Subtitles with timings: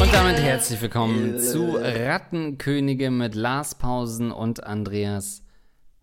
[0.00, 5.42] Und damit herzlich willkommen zu Rattenkönige mit Lars Pausen und Andreas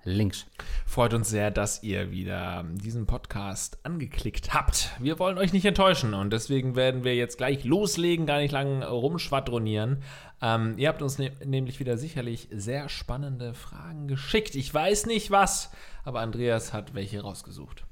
[0.06, 0.46] Links.
[0.86, 4.92] Freut uns sehr, dass ihr wieder diesen Podcast angeklickt habt.
[5.00, 8.84] Wir wollen euch nicht enttäuschen und deswegen werden wir jetzt gleich loslegen, gar nicht lang
[8.84, 10.04] rumschwadronieren.
[10.44, 14.54] Ähm, ihr habt uns ne nämlich wieder sicherlich sehr spannende Fragen geschickt.
[14.54, 15.72] Ich weiß nicht was,
[16.04, 17.86] aber Andreas hat welche rausgesucht.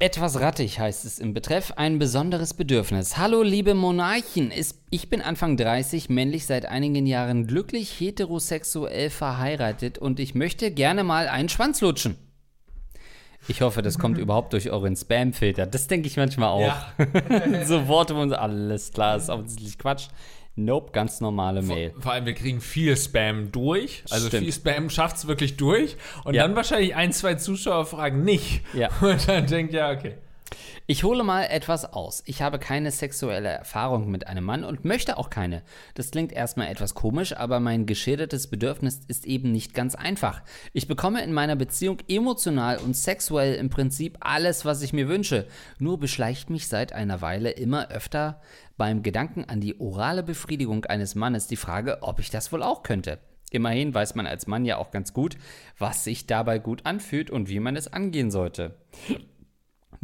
[0.00, 3.16] Etwas rattig heißt es im Betreff, ein besonderes Bedürfnis.
[3.16, 4.52] Hallo liebe Monarchen,
[4.90, 11.04] ich bin Anfang 30, männlich seit einigen Jahren glücklich heterosexuell verheiratet und ich möchte gerne
[11.04, 12.16] mal einen Schwanz lutschen.
[13.46, 15.64] Ich hoffe, das kommt überhaupt durch euren Spam-Filter.
[15.64, 16.60] Das denke ich manchmal auch.
[16.60, 16.92] Ja.
[17.64, 20.08] so Worte und alles klar, ist offensichtlich Quatsch.
[20.56, 21.90] Nope, ganz normale Mail.
[21.92, 24.04] Vor, vor, allem, wir kriegen viel Spam durch.
[24.10, 24.44] Also Stimmt.
[24.44, 25.96] viel Spam schafft es wirklich durch.
[26.24, 26.42] Und ja.
[26.42, 28.62] dann wahrscheinlich ein, zwei Zuschauer fragen nicht.
[28.72, 28.88] Ja.
[29.00, 30.14] Und dann denkt, ja, okay.
[30.86, 32.22] Ich hole mal etwas aus.
[32.26, 35.62] Ich habe keine sexuelle Erfahrung mit einem Mann und möchte auch keine.
[35.94, 40.42] Das klingt erstmal etwas komisch, aber mein geschildertes Bedürfnis ist eben nicht ganz einfach.
[40.74, 45.46] Ich bekomme in meiner Beziehung emotional und sexuell im Prinzip alles, was ich mir wünsche.
[45.78, 48.42] Nur beschleicht mich seit einer Weile immer öfter
[48.76, 52.82] beim Gedanken an die orale Befriedigung eines Mannes die Frage, ob ich das wohl auch
[52.82, 53.20] könnte.
[53.50, 55.36] Immerhin weiß man als Mann ja auch ganz gut,
[55.78, 58.76] was sich dabei gut anfühlt und wie man es angehen sollte.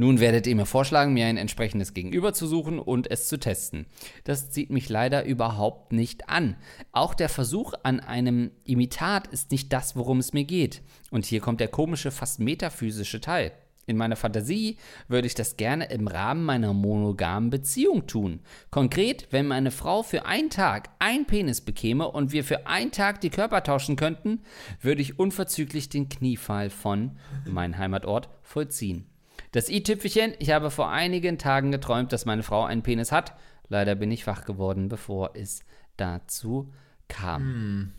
[0.00, 3.84] Nun werdet ihr mir vorschlagen, mir ein entsprechendes Gegenüber zu suchen und es zu testen.
[4.24, 6.56] Das zieht mich leider überhaupt nicht an.
[6.90, 10.80] Auch der Versuch an einem Imitat ist nicht das, worum es mir geht.
[11.10, 13.52] Und hier kommt der komische, fast metaphysische Teil.
[13.84, 18.40] In meiner Fantasie würde ich das gerne im Rahmen meiner monogamen Beziehung tun.
[18.70, 23.20] Konkret, wenn meine Frau für einen Tag ein Penis bekäme und wir für einen Tag
[23.20, 24.40] die Körper tauschen könnten,
[24.80, 29.04] würde ich unverzüglich den Kniefall von mein Heimatort vollziehen.
[29.52, 33.34] Das i-Tüpfelchen, ich habe vor einigen Tagen geträumt, dass meine Frau einen Penis hat.
[33.68, 35.64] Leider bin ich wach geworden, bevor es
[35.96, 36.72] dazu
[37.08, 37.42] kam.
[37.42, 37.92] Hm.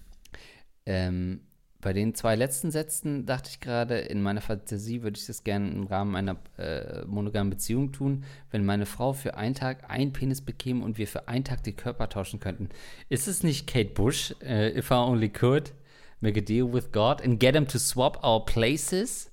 [0.85, 1.41] Ähm,
[1.81, 5.71] bei den zwei letzten Sätzen dachte ich gerade, in meiner Fantasie würde ich das gerne
[5.71, 10.41] im Rahmen einer äh, monogamen Beziehung tun, wenn meine Frau für einen Tag einen Penis
[10.41, 12.69] bekäme und wir für einen Tag die Körper tauschen könnten.
[13.09, 15.73] Ist es nicht Kate Bush, äh, If I Only Could,
[16.19, 19.30] make a deal with God and get him to swap our places?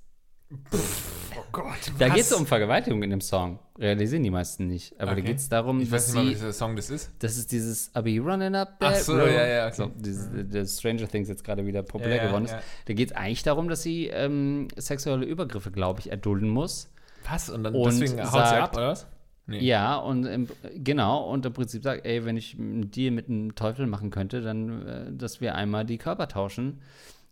[0.71, 1.93] Pff, oh Gott.
[1.99, 3.59] Da geht es um Vergewaltigung in dem Song.
[3.79, 4.99] Realisieren die meisten nicht.
[4.99, 5.21] Aber okay.
[5.21, 7.11] da geht es darum, ich weiß nicht mal, welcher Song das ist.
[7.19, 9.31] Das ist dieses I'll be running up that Ach so, road.
[9.31, 9.67] ja, ja.
[9.67, 9.77] Okay.
[9.77, 12.53] So, dieses, der Stranger Things jetzt gerade wieder populär ja, geworden ist.
[12.53, 12.63] Ja.
[12.87, 16.91] Da geht es eigentlich darum, dass sie ähm, sexuelle Übergriffe, glaube ich, erdulden muss.
[17.29, 17.51] Was?
[17.51, 19.07] Und dann und deswegen haut sagt, sie ab, oder was?
[19.47, 19.61] Nee.
[19.61, 23.55] Ja, und im, genau, und im Prinzip sagt, ey, wenn ich einen Deal mit einem
[23.55, 26.81] Teufel machen könnte, dann, äh, dass wir einmal die Körper tauschen,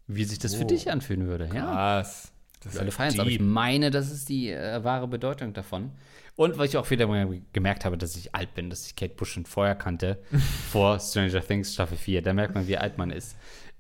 [0.07, 0.59] wie sich das oh.
[0.59, 1.49] für dich anfühlen würde.
[1.49, 2.31] Krass.
[2.31, 2.36] Ja.
[2.63, 5.93] Das alle feiern aber ich meine, das ist die äh, wahre Bedeutung davon.
[6.37, 7.09] Und weil ich auch wieder
[7.53, 10.19] gemerkt habe, dass ich alt bin, dass ich Kate Bush schon vorher kannte,
[10.71, 12.23] vor Stranger Things Staffel 4.
[12.23, 13.37] Da merkt man, wie alt man ist.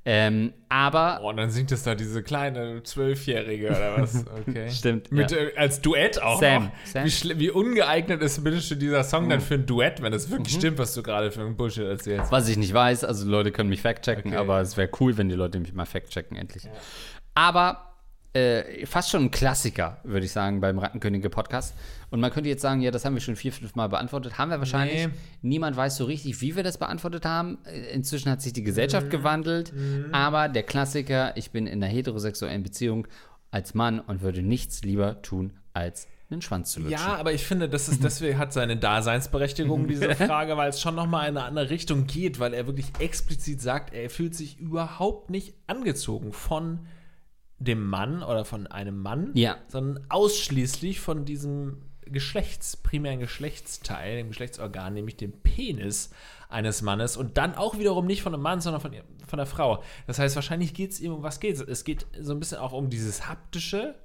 [0.09, 1.19] Ähm, aber.
[1.21, 4.25] Oh, und dann singt es da diese kleine Zwölfjährige oder was?
[4.49, 4.71] Okay.
[4.71, 5.11] Stimmt.
[5.11, 5.39] Mit, ja.
[5.39, 6.39] äh, als Duett auch.
[6.39, 6.71] Sam.
[6.85, 7.05] Sam.
[7.05, 9.31] Wie, wie, ungeeignet ist bitte dieser Song uh.
[9.31, 10.61] dann für ein Duett, wenn es wirklich mhm.
[10.61, 12.31] stimmt, was du gerade für ein Bullshit erzählst?
[12.31, 14.37] Was ich nicht weiß, also Leute können mich fact-checken, okay.
[14.37, 16.65] aber es wäre cool, wenn die Leute mich mal fact-checken, endlich.
[16.65, 16.71] Ja.
[17.35, 17.96] Aber
[18.37, 21.75] äh, fast schon ein Klassiker, würde ich sagen, beim Rattenkönige-Podcast.
[22.11, 24.37] Und man könnte jetzt sagen, ja, das haben wir schon vier, fünf Mal beantwortet.
[24.37, 25.07] Haben wir wahrscheinlich.
[25.07, 25.13] Nee.
[25.43, 27.59] Niemand weiß so richtig, wie wir das beantwortet haben.
[27.65, 29.11] Äh, inzwischen hat sich die Gesellschaft mhm.
[29.11, 29.73] gewandelt.
[29.73, 30.13] Mhm.
[30.13, 33.09] Aber der Klassiker, ich bin in einer heterosexuellen Beziehung
[33.51, 36.99] als Mann und würde nichts lieber tun, als einen Schwanz zu lutschen.
[36.99, 40.95] Ja, aber ich finde, das ist deswegen hat seine Daseinsberechtigung, diese Frage, weil es schon
[40.95, 45.31] nochmal in eine andere Richtung geht, weil er wirklich explizit sagt, er fühlt sich überhaupt
[45.31, 46.81] nicht angezogen von
[47.59, 49.57] dem Mann oder von einem Mann, ja.
[49.69, 56.11] sondern ausschließlich von diesem Geschlechts, primären Geschlechtsteil, dem Geschlechtsorgan, nämlich dem Penis
[56.49, 58.93] eines Mannes und dann auch wiederum nicht von einem Mann, sondern von,
[59.27, 59.83] von der Frau.
[60.07, 61.61] Das heißt, wahrscheinlich geht es ihm um was geht es?
[61.63, 63.97] Es geht so ein bisschen auch um dieses haptische.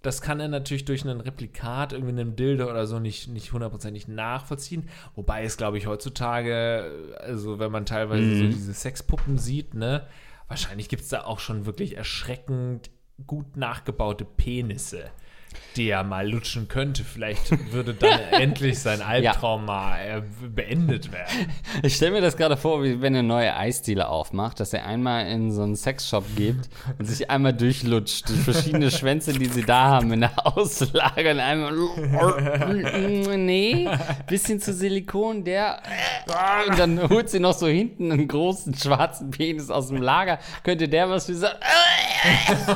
[0.00, 4.08] Das kann er natürlich durch einen Replikat, irgendwie einem Dildo oder so nicht, nicht hundertprozentig
[4.08, 4.88] nachvollziehen.
[5.14, 8.38] Wobei es, glaube ich, heutzutage, also wenn man teilweise mhm.
[8.38, 10.06] so diese Sexpuppen sieht, ne,
[10.52, 12.90] wahrscheinlich gibt es da auch schon wirklich erschreckend
[13.26, 15.10] gut nachgebaute Penisse.
[15.76, 17.04] Die er mal lutschen könnte.
[17.04, 21.52] Vielleicht würde dann endlich sein Albtraum mal äh, beendet werden.
[21.82, 24.86] Ich stelle mir das gerade vor, wie wenn er eine neue Eisdiele aufmacht, dass er
[24.86, 26.56] einmal in so einen Sexshop geht
[26.98, 31.40] und sich einmal durchlutscht durch verschiedene Schwänze, die sie da haben in der Auslage und
[31.40, 31.72] einmal
[33.36, 33.88] nee,
[34.26, 35.82] bisschen zu Silikon, der
[36.68, 40.38] und dann holt sie noch so hinten einen großen schwarzen Penis aus dem Lager.
[40.62, 41.58] Könnte der was für sagen?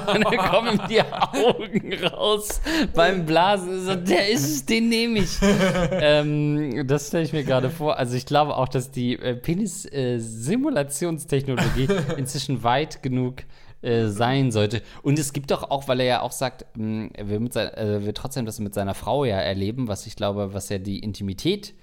[0.06, 2.60] Und dann kommen die Augen raus
[2.94, 3.84] beim Blasen.
[3.84, 5.38] So, der ist es, den nehme ich.
[5.90, 7.98] ähm, das stelle ich mir gerade vor.
[7.98, 13.42] Also ich glaube auch, dass die äh, Penis-Simulationstechnologie inzwischen weit genug
[13.82, 14.82] äh, sein sollte.
[15.02, 18.04] Und es gibt doch auch, weil er ja auch sagt, mh, er will, sein, äh,
[18.04, 21.74] will trotzdem das mit seiner Frau ja erleben, was ich glaube, was ja die Intimität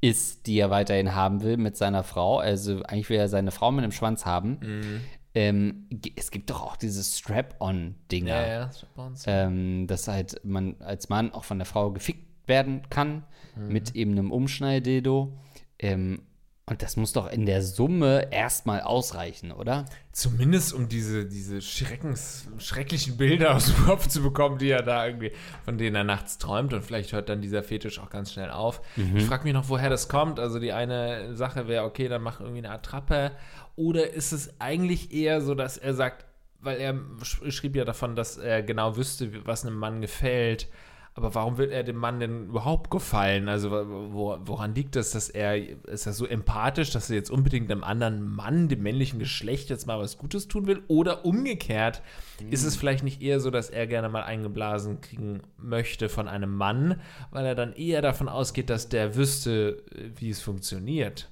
[0.00, 2.38] ist, die er weiterhin haben will mit seiner Frau.
[2.38, 4.58] Also eigentlich will er seine Frau mit dem Schwanz haben.
[4.62, 5.00] Mhm.
[5.34, 8.34] Ähm, es gibt doch auch diese Strap-on-Dinger.
[8.34, 9.24] Ja, ja, Strap-ons.
[9.26, 13.24] Ähm, dass halt man als Mann auch von der Frau gefickt werden kann
[13.56, 15.32] mit eben einem Umschnalldildo.
[15.78, 16.22] Ähm,
[16.70, 19.86] und das muss doch in der Summe erstmal ausreichen, oder?
[20.12, 25.04] Zumindest um diese, diese Schreckens, schrecklichen Bilder aus dem Kopf zu bekommen, die er da
[25.04, 25.32] irgendwie,
[25.64, 26.72] von denen er nachts träumt.
[26.72, 28.82] Und vielleicht hört dann dieser Fetisch auch ganz schnell auf.
[29.16, 30.38] Ich frage mich noch, woher das kommt.
[30.38, 33.32] Also die eine Sache wäre, okay, dann mach irgendwie eine Attrappe.
[33.76, 36.26] Oder ist es eigentlich eher so, dass er sagt,
[36.60, 40.68] weil er sch- schrieb ja davon, dass er genau wüsste, was einem Mann gefällt.
[41.14, 43.48] Aber warum will er dem Mann denn überhaupt gefallen?
[43.48, 45.56] Also wo, woran liegt das, dass er,
[45.88, 49.86] ist er so empathisch, dass er jetzt unbedingt einem anderen Mann, dem männlichen Geschlecht, jetzt
[49.88, 50.82] mal was Gutes tun will?
[50.86, 52.00] Oder umgekehrt,
[52.48, 56.54] ist es vielleicht nicht eher so, dass er gerne mal eingeblasen kriegen möchte von einem
[56.54, 57.00] Mann,
[57.32, 59.82] weil er dann eher davon ausgeht, dass der wüsste,
[60.16, 61.28] wie es funktioniert?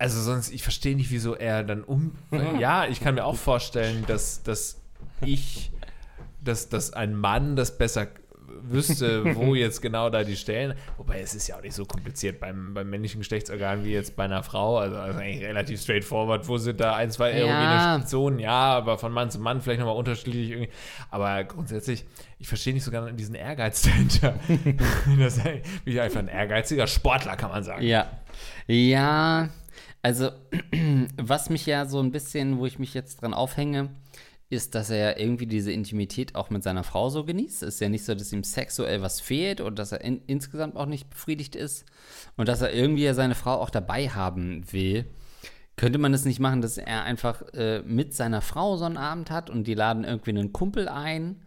[0.00, 2.12] Also sonst, ich verstehe nicht, wieso er dann um.
[2.58, 4.80] ja, ich kann mir auch vorstellen, dass, dass
[5.20, 5.72] ich,
[6.42, 8.06] dass, dass ein Mann das besser
[8.62, 10.74] wüsste, wo jetzt genau da die Stellen.
[10.96, 14.24] Wobei es ist ja auch nicht so kompliziert beim, beim männlichen Geschlechtsorgan wie jetzt bei
[14.24, 14.78] einer Frau.
[14.78, 16.48] Also, also eigentlich relativ straightforward.
[16.48, 18.02] Wo sind da ein, zwei erogene Ja.
[18.06, 18.38] Zonen?
[18.38, 20.70] Ja, aber von Mann zu Mann vielleicht nochmal unterschiedlich irgendwie.
[21.10, 22.06] Aber grundsätzlich,
[22.38, 24.34] ich verstehe nicht so gerne diesen Ehrgeiz dahinter.
[25.18, 25.38] das
[25.84, 27.82] ist einfach ein ehrgeiziger Sportler, kann man sagen.
[27.82, 28.10] Ja.
[28.66, 29.48] Ja,
[30.02, 30.30] also
[31.16, 33.90] was mich ja so ein bisschen, wo ich mich jetzt dran aufhänge,
[34.50, 37.62] ist, dass er irgendwie diese Intimität auch mit seiner Frau so genießt.
[37.62, 40.76] Es ist ja nicht so, dass ihm sexuell was fehlt und dass er in, insgesamt
[40.76, 41.86] auch nicht befriedigt ist
[42.36, 45.06] und dass er irgendwie ja seine Frau auch dabei haben will.
[45.76, 49.30] Könnte man es nicht machen, dass er einfach äh, mit seiner Frau so einen Abend
[49.30, 51.42] hat und die laden irgendwie einen Kumpel ein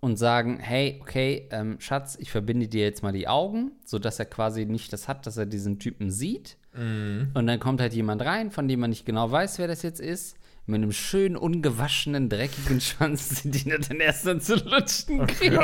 [0.00, 4.24] und sagen, hey, okay, ähm, Schatz, ich verbinde dir jetzt mal die Augen, sodass er
[4.24, 6.56] quasi nicht das hat, dass er diesen Typen sieht.
[6.74, 10.00] Und dann kommt halt jemand rein, von dem man nicht genau weiß, wer das jetzt
[10.00, 15.58] ist, mit einem schönen, ungewaschenen, dreckigen Schwanz, den er dann erst dann zu lutschen kriegt.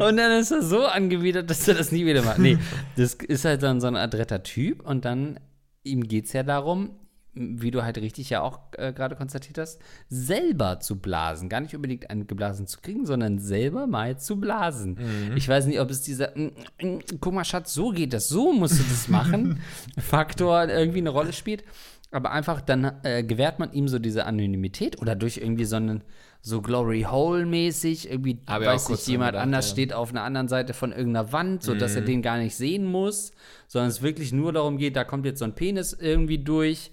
[0.00, 2.38] Und dann ist er so angewidert, dass er das nie wieder macht.
[2.38, 2.58] Nee,
[2.96, 5.40] das ist halt dann so ein adretter Typ und dann,
[5.82, 6.90] ihm geht es ja darum,
[7.34, 11.48] wie du halt richtig ja auch äh, gerade konstatiert hast, selber zu blasen.
[11.48, 14.98] Gar nicht unbedingt einen geblasen zu kriegen, sondern selber mal zu blasen.
[15.34, 16.50] Ich weiß nicht, ob es dieser, mm,
[16.82, 19.60] mm, guck mal, Schatz, so geht das, so musst du das machen,
[19.98, 21.64] Faktor irgendwie eine Rolle spielt.
[22.10, 26.04] Aber einfach dann äh, gewährt man ihm so diese Anonymität oder durch irgendwie so einen
[26.42, 29.72] so Glory Hole mäßig irgendwie auch weiß nicht jemand gedacht, anders ja.
[29.72, 32.84] steht auf einer anderen Seite von irgendeiner Wand, so dass er den gar nicht sehen
[32.84, 33.32] muss,
[33.68, 36.90] sondern es wirklich nur darum geht, da kommt jetzt so ein Penis irgendwie durch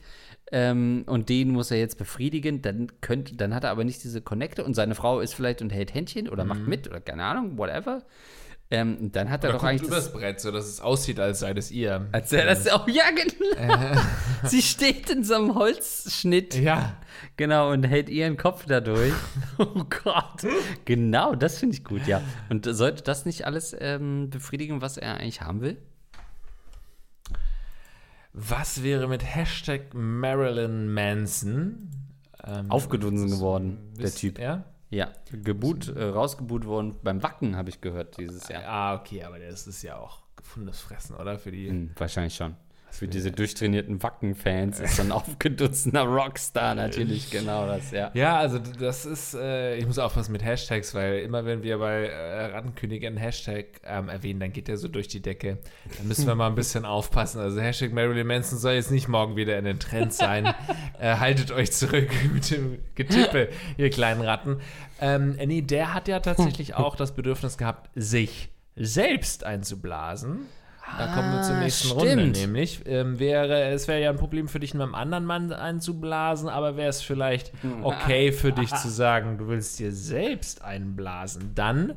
[0.52, 4.22] ähm, und den muss er jetzt befriedigen, dann könnte, dann hat er aber nicht diese
[4.22, 7.58] Connecte und seine Frau ist vielleicht und hält Händchen oder macht mit oder keine Ahnung,
[7.58, 8.04] whatever.
[8.72, 11.40] Ähm, dann hat er Oder doch eigentlich übers das, Brett, so dass es aussieht, als
[11.40, 12.08] sei das ihr.
[12.12, 14.00] als er das auch, ja genau.
[14.44, 16.56] Sie steht in so einem Holzschnitt.
[16.56, 16.96] ja.
[17.36, 19.14] Genau, und hält ihren Kopf dadurch.
[19.58, 20.46] Oh Gott.
[20.86, 22.22] Genau, das finde ich gut, ja.
[22.50, 25.78] Und sollte das nicht alles ähm, befriedigen, was er eigentlich haben will?
[28.34, 31.90] Was wäre mit Hashtag Marilyn Manson?
[32.46, 34.40] Ähm, Aufgedunsen geworden, der Typ.
[34.40, 34.64] Ja?
[34.92, 38.64] Ja, geboot, äh, rausgeboot worden beim Wacken, habe ich gehört dieses Jahr.
[38.66, 41.38] Ah, okay, aber das ist ja auch gefundenes Fressen, oder?
[41.38, 41.70] Für die.
[41.70, 42.56] Hm, wahrscheinlich schon.
[42.92, 48.12] Für diese durchtrainierten Wacken-Fans ist so ein aufgedunsener Rockstar natürlich genau das, ja.
[48.14, 52.08] Ja, also das ist, äh, ich muss aufpassen mit Hashtags, weil immer wenn wir bei
[52.08, 55.60] äh, Rattenkönigin einen Hashtag ähm, erwähnen, dann geht der so durch die Decke.
[55.98, 57.40] Da müssen wir mal ein bisschen aufpassen.
[57.40, 60.46] Also Hashtag Marilyn Manson soll jetzt nicht morgen wieder in den Trend sein.
[61.00, 64.60] äh, haltet euch zurück mit dem Getippe, ihr kleinen Ratten.
[65.02, 70.48] Ähm, nee, der hat ja tatsächlich auch das Bedürfnis gehabt, sich selbst einzublasen.
[70.98, 72.02] Da kommen wir zur Ah, nächsten stimmt.
[72.02, 75.52] Runde, nämlich ähm, wäre es wäre ja ein Problem für dich, mit einem anderen Mann
[75.54, 77.52] einzublasen, aber wäre es vielleicht
[77.84, 81.94] okay für dich zu sagen, du willst dir selbst einblasen, dann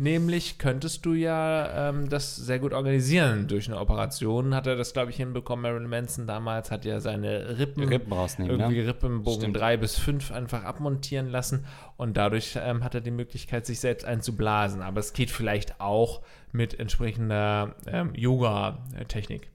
[0.00, 4.54] Nämlich könntest du ja ähm, das sehr gut organisieren durch eine Operation.
[4.54, 5.64] Hat er das, glaube ich, hinbekommen.
[5.64, 8.86] Marilyn Manson damals hat ja seine Rippen, Rippen rausnehmen, irgendwie ne?
[8.86, 9.56] Rippenbogen Stimmt.
[9.56, 11.64] 3 bis 5 einfach abmontieren lassen.
[11.96, 14.82] Und dadurch ähm, hat er die Möglichkeit, sich selbst einzublasen.
[14.82, 19.50] Aber es geht vielleicht auch mit entsprechender ähm, Yoga-Technik.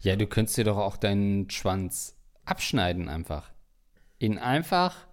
[0.00, 3.50] Ja, du könntest dir doch auch deinen Schwanz abschneiden einfach.
[4.18, 5.06] Ihn einfach,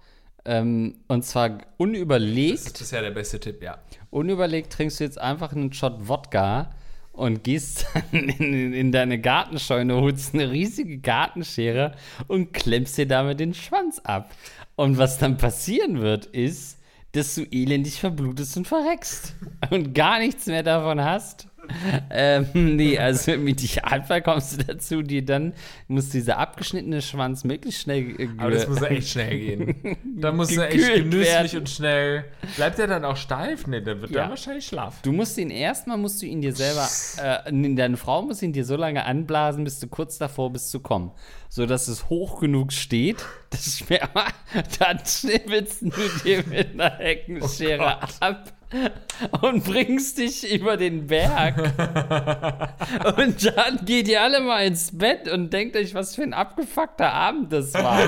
[0.45, 3.77] ähm, und zwar Das ist unüberlegt, bisher der beste Tipp, ja.
[4.09, 6.71] unüberlegt trinkst du jetzt einfach einen Shot Wodka
[7.11, 11.93] und gehst dann in, in deine Gartenscheune, holst eine riesige Gartenschere
[12.27, 14.31] und klemmst dir damit den Schwanz ab.
[14.75, 16.79] Und was dann passieren wird, ist,
[17.13, 19.35] dass du elendig verblutest und verreckst
[19.69, 21.47] und gar nichts mehr davon hast.
[22.09, 25.53] Ähm, nee, also im Idealfall kommst du dazu, dir dann
[25.87, 29.97] muss dieser abgeschnittene Schwanz möglichst schnell äh, Aber das muss ja echt schnell gehen.
[30.17, 31.59] Da muss er echt genüsslich werden.
[31.59, 32.25] und schnell.
[32.55, 33.67] Bleibt er dann auch steif?
[33.67, 34.23] Ne, dann wird Ja.
[34.23, 34.99] er wahrscheinlich schlafen.
[35.03, 36.87] Du musst ihn erstmal, musst du ihn dir selber,
[37.21, 40.71] äh, nee, deine Frau muss ihn dir so lange anblasen, bis du kurz davor bist
[40.71, 41.11] zu kommen.
[41.53, 44.27] So dass es hoch genug steht, das Sperma,
[44.79, 45.91] dann schnippelst du
[46.23, 48.53] dir mit einer Heckenschere Oh ab
[49.41, 51.57] und bringst dich über den Berg.
[53.17, 57.11] und dann geht ihr alle mal ins Bett und denkt euch, was für ein abgefuckter
[57.11, 57.99] Abend das war.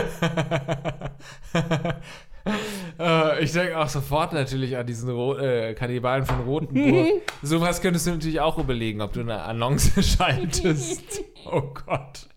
[3.00, 7.24] Äh, ich denke auch sofort natürlich an diesen Ro äh, Kannibalen von Rotenburg.
[7.42, 11.24] Sowas könntest du natürlich auch überlegen, ob du eine Annonce schaltest.
[11.46, 12.30] oh Gott.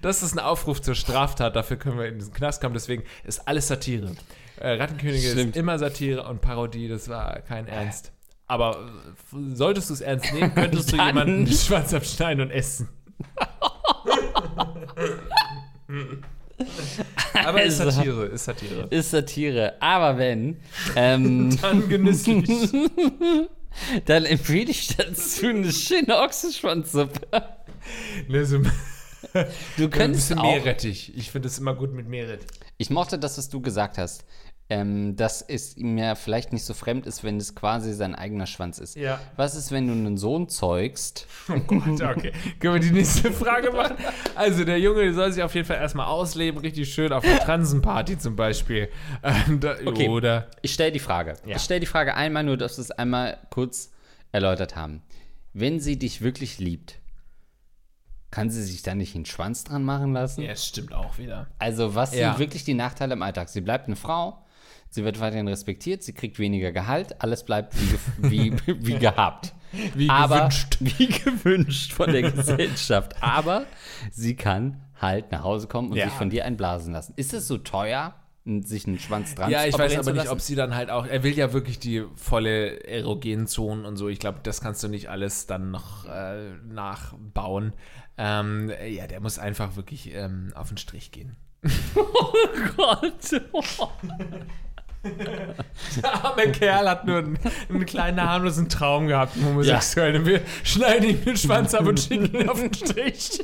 [0.00, 2.72] Das ist ein Aufruf zur Straftat, dafür können wir in diesen Knast kommen.
[2.72, 4.12] Deswegen ist alles Satire.
[4.58, 5.50] Äh, Rattenkönige Stimmt.
[5.50, 8.12] ist immer Satire und Parodie, das war kein Ernst.
[8.46, 8.78] Aber
[9.34, 12.88] äh, solltest du es ernst nehmen, könntest du jemanden den Schwanz abschneiden und essen.
[17.34, 17.90] Aber ist Also.
[17.98, 18.86] Satire, ist Satire.
[18.90, 19.74] Ist Satire.
[19.80, 20.56] Aber wenn,
[20.96, 22.48] ähm, Dann genüsslich.
[24.06, 27.20] dann empfehle ich dazu eine schöne Ochsenschwanzsuppe.
[28.28, 28.58] Ne, so
[29.76, 30.44] Du ein könntest bisschen auch.
[30.44, 31.12] Meerrettich.
[31.16, 32.48] Ich finde es immer gut mit Meerrettich.
[32.76, 34.24] Ich mochte das, was du gesagt hast.
[34.70, 38.44] Ähm, dass es ihm ja vielleicht nicht so fremd ist, wenn es quasi sein eigener
[38.46, 38.96] Schwanz ist.
[38.96, 39.18] Ja.
[39.34, 41.26] Was ist, wenn du einen Sohn zeugst?
[41.48, 42.32] Oh Gott, okay.
[42.60, 43.96] Können wir die nächste Frage machen?
[44.34, 48.18] Also, der Junge soll sich auf jeden Fall erstmal ausleben, richtig schön auf einer Transenparty
[48.18, 48.90] zum Beispiel.
[49.22, 50.08] Ähm, da, Okay.
[50.08, 50.50] Oder.
[50.60, 51.38] Ich stelle die Frage.
[51.46, 51.56] Ja.
[51.56, 53.90] Ich stelle die Frage einmal, nur dass wir es einmal kurz
[54.32, 55.00] erläutert haben.
[55.54, 56.96] Wenn sie dich wirklich liebt,
[58.30, 60.42] kann sie sich da nicht einen Schwanz dran machen lassen?
[60.42, 61.46] Ja, es stimmt auch wieder.
[61.58, 62.30] Also, was Ja.
[62.32, 63.48] sind wirklich die Nachteile im Alltag?
[63.48, 64.44] Sie bleibt eine Frau,
[64.90, 69.54] sie wird weiterhin respektiert, sie kriegt weniger Gehalt, alles bleibt wie, ge wie, wie gehabt.
[69.94, 70.76] Wie Aber, gewünscht.
[70.80, 73.22] Wie gewünscht von der Gesellschaft.
[73.22, 73.66] Aber
[74.10, 76.06] sie kann halt nach Hause kommen und Ja.
[76.06, 77.12] sich von dir einblasen lassen.
[77.16, 78.14] Ist es so teuer,
[78.62, 81.06] sich einen Schwanz dran Ja, ich weiß aber nicht, ob sie dann halt auch.
[81.06, 84.08] Er will ja wirklich die volle erogenen Zonen und so.
[84.08, 87.74] Ich glaube, das kannst du nicht alles dann noch äh, nachbauen.
[88.16, 91.36] Ähm, ja, der muss einfach wirklich ähm, auf den Strich gehen.
[92.76, 93.42] Gott.
[95.04, 95.54] Der
[96.24, 97.38] arme Kerl hat nur einen,
[97.68, 100.26] einen kleinen harmlosen Traum gehabt, einen homosexuellen.
[100.26, 103.40] Wir schneiden ihm den Schwanz ab und schicken ihn auf den Strich.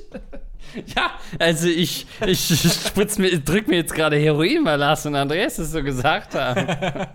[0.96, 2.48] Ja, also ich, ich
[2.86, 6.66] spritz mir, drück mir jetzt gerade Heroin, weil Lars und Andreas es so gesagt haben.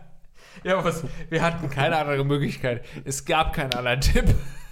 [0.62, 2.84] Ja, aber was, wir hatten keine andere Möglichkeit.
[3.06, 4.26] Es gab keinen anderen Tipp.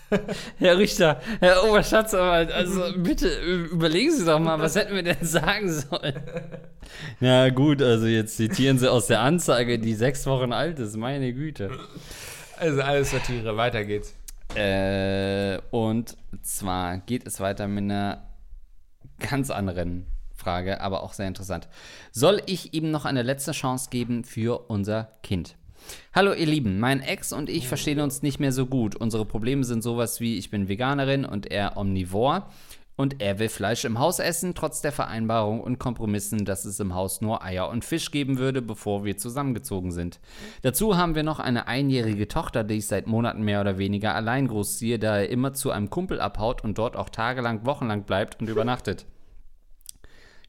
[0.57, 3.29] Herr Richter, Herr Oberstaatsanwalt, also bitte
[3.71, 6.15] überlegen Sie doch mal, was hätten wir denn sagen sollen?
[7.19, 11.33] Na gut, also jetzt zitieren Sie aus der Anzeige, die sechs Wochen alt ist, meine
[11.33, 11.71] Güte.
[12.57, 14.15] Also alles Satire, weiter geht's.
[14.55, 18.23] Äh, und zwar geht es weiter mit einer
[19.19, 21.67] ganz anderen Frage, aber auch sehr interessant.
[22.11, 25.55] Soll ich ihm noch eine letzte Chance geben für unser Kind?
[26.13, 28.95] Hallo ihr Lieben, mein Ex und ich verstehen uns nicht mehr so gut.
[28.95, 32.49] Unsere Probleme sind sowas wie ich bin Veganerin und er Omnivor
[32.97, 36.95] und er will Fleisch im Haus essen, trotz der Vereinbarung und Kompromissen, dass es im
[36.95, 40.19] Haus nur Eier und Fisch geben würde, bevor wir zusammengezogen sind.
[40.63, 44.47] Dazu haben wir noch eine einjährige Tochter, die ich seit Monaten mehr oder weniger allein
[44.47, 48.49] großziehe, da er immer zu einem Kumpel abhaut und dort auch tagelang, wochenlang bleibt und
[48.49, 49.05] übernachtet.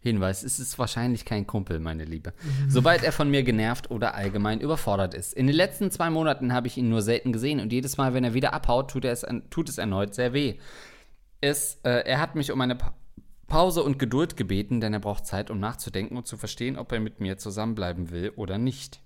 [0.01, 2.33] Hinweis, es ist wahrscheinlich kein Kumpel, meine Liebe.
[2.69, 5.35] Sobald er von mir genervt oder allgemein überfordert ist.
[5.35, 8.25] In den letzten zwei Monaten habe ich ihn nur selten gesehen und jedes Mal, wenn
[8.25, 10.59] er wieder abhaut, tut, er es, tut es erneut sehr weh.
[11.41, 12.95] Es, äh, er hat mich um eine pa
[13.49, 17.01] Pause und Geduld gebeten, denn er braucht Zeit, um nachzudenken und zu verstehen, ob er
[17.01, 19.01] mit mir zusammenbleiben will oder nicht.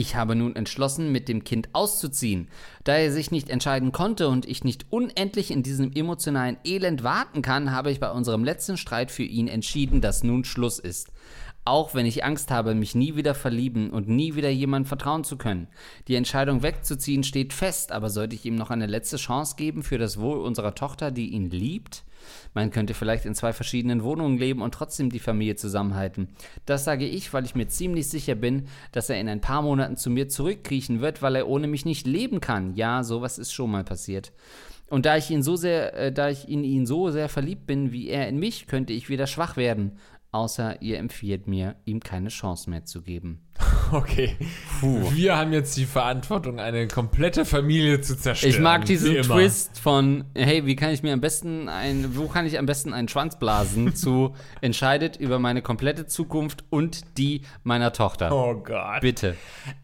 [0.00, 2.46] Ich habe nun entschlossen, mit dem Kind auszuziehen.
[2.84, 7.42] Da er sich nicht entscheiden konnte und ich nicht unendlich in diesem emotionalen Elend warten
[7.42, 11.10] kann, habe ich bei unserem letzten Streit für ihn entschieden, dass nun Schluss ist.
[11.64, 15.36] Auch wenn ich Angst habe, mich nie wieder verlieben und nie wieder jemandem vertrauen zu
[15.36, 15.66] können.
[16.06, 19.98] Die Entscheidung wegzuziehen steht fest, aber sollte ich ihm noch eine letzte Chance geben für
[19.98, 22.04] das Wohl unserer Tochter, die ihn liebt?
[22.54, 26.28] Man könnte vielleicht in zwei verschiedenen Wohnungen leben und trotzdem die Familie zusammenhalten.
[26.66, 29.96] Das sage ich, weil ich mir ziemlich sicher bin, dass er in ein paar Monaten
[29.96, 32.74] zu mir zurückkriechen wird, weil er ohne mich nicht leben kann.
[32.74, 34.32] Ja, sowas ist schon mal passiert.
[34.90, 37.92] Und da ich ihn so sehr, äh, da ich in ihn so sehr verliebt bin
[37.92, 39.98] wie er in mich, könnte ich wieder schwach werden.
[40.30, 43.48] Außer ihr empfiehlt mir, ihm keine Chance mehr zu geben.
[43.90, 44.36] Okay.
[44.80, 45.10] Puh.
[45.12, 48.52] Wir haben jetzt die Verantwortung, eine komplette Familie zu zerstören.
[48.52, 52.44] Ich mag diesen Twist von, hey, wie kann ich mir am besten ein, wo kann
[52.44, 57.94] ich am besten einen Schwanz blasen, zu entscheidet über meine komplette Zukunft und die meiner
[57.94, 58.30] Tochter.
[58.30, 59.00] Oh Gott.
[59.00, 59.36] Bitte.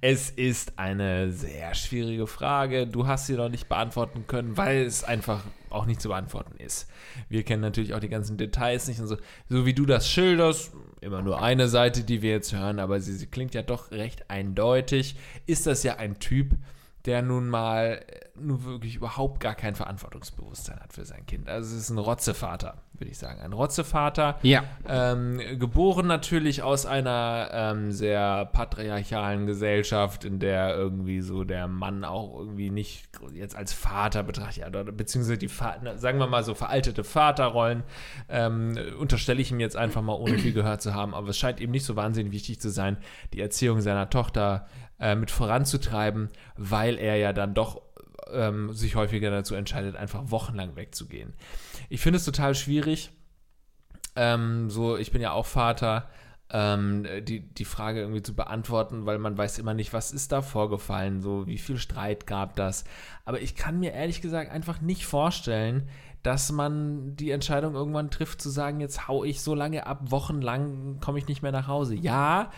[0.03, 2.87] Es ist eine sehr schwierige Frage.
[2.87, 5.41] Du hast sie noch nicht beantworten können, weil es einfach
[5.75, 6.88] auch nicht zu beantworten ist.
[7.28, 9.16] Wir kennen natürlich auch die ganzen Details nicht und so.
[9.49, 13.14] So wie du das schilderst, immer nur eine Seite, die wir jetzt hören, aber sie,
[13.14, 15.16] sie klingt ja doch recht eindeutig.
[15.47, 16.54] Ist das ja ein Typ,
[17.07, 18.01] der nun mal
[18.37, 21.49] nur wirklich überhaupt gar kein Verantwortungsbewusstsein hat für sein Kind.
[21.49, 23.41] Also es ist ein Rotzevater, würde ich sagen.
[23.41, 24.39] Ein Rotzevater.
[24.43, 24.65] Ja.
[24.89, 32.05] Ähm, geboren natürlich aus einer ähm, sehr patriarchalen Gesellschaft, in der irgendwie so der Mann
[32.05, 37.05] auch irgendwie nicht jetzt als Vater betrachtet, ja, beziehungsweise die, sagen wir mal so veraltete
[37.05, 37.85] Vaterrollen,
[38.29, 41.15] ähm, unterstelle ich ihm jetzt einfach mal, ohne viel gehört zu haben.
[41.15, 42.97] Aber es scheint ihm nicht so wahnsinnig wichtig zu sein,
[43.33, 44.84] die Erziehung seiner Tochter äh,
[45.15, 47.83] mit voranzutreiben, weil er ja dann doch
[48.33, 51.35] ähm, sich häufiger dazu entscheidet, einfach wochenlang wegzugehen.
[51.89, 53.11] Ich finde es total schwierig.
[54.17, 56.09] Ähm, so, ich bin ja auch Vater,
[56.51, 60.43] ähm, die, die Frage irgendwie zu beantworten, weil man weiß immer nicht, was ist da
[60.43, 62.85] vorgefallen, so wie viel Streit gab das.
[63.25, 65.89] Aber ich kann mir ehrlich gesagt einfach nicht vorstellen,
[66.23, 71.01] dass man die Entscheidung irgendwann trifft, zu sagen, jetzt hau ich so lange ab, wochenlang
[71.01, 71.95] komme ich nicht mehr nach Hause.
[71.95, 72.51] Ja,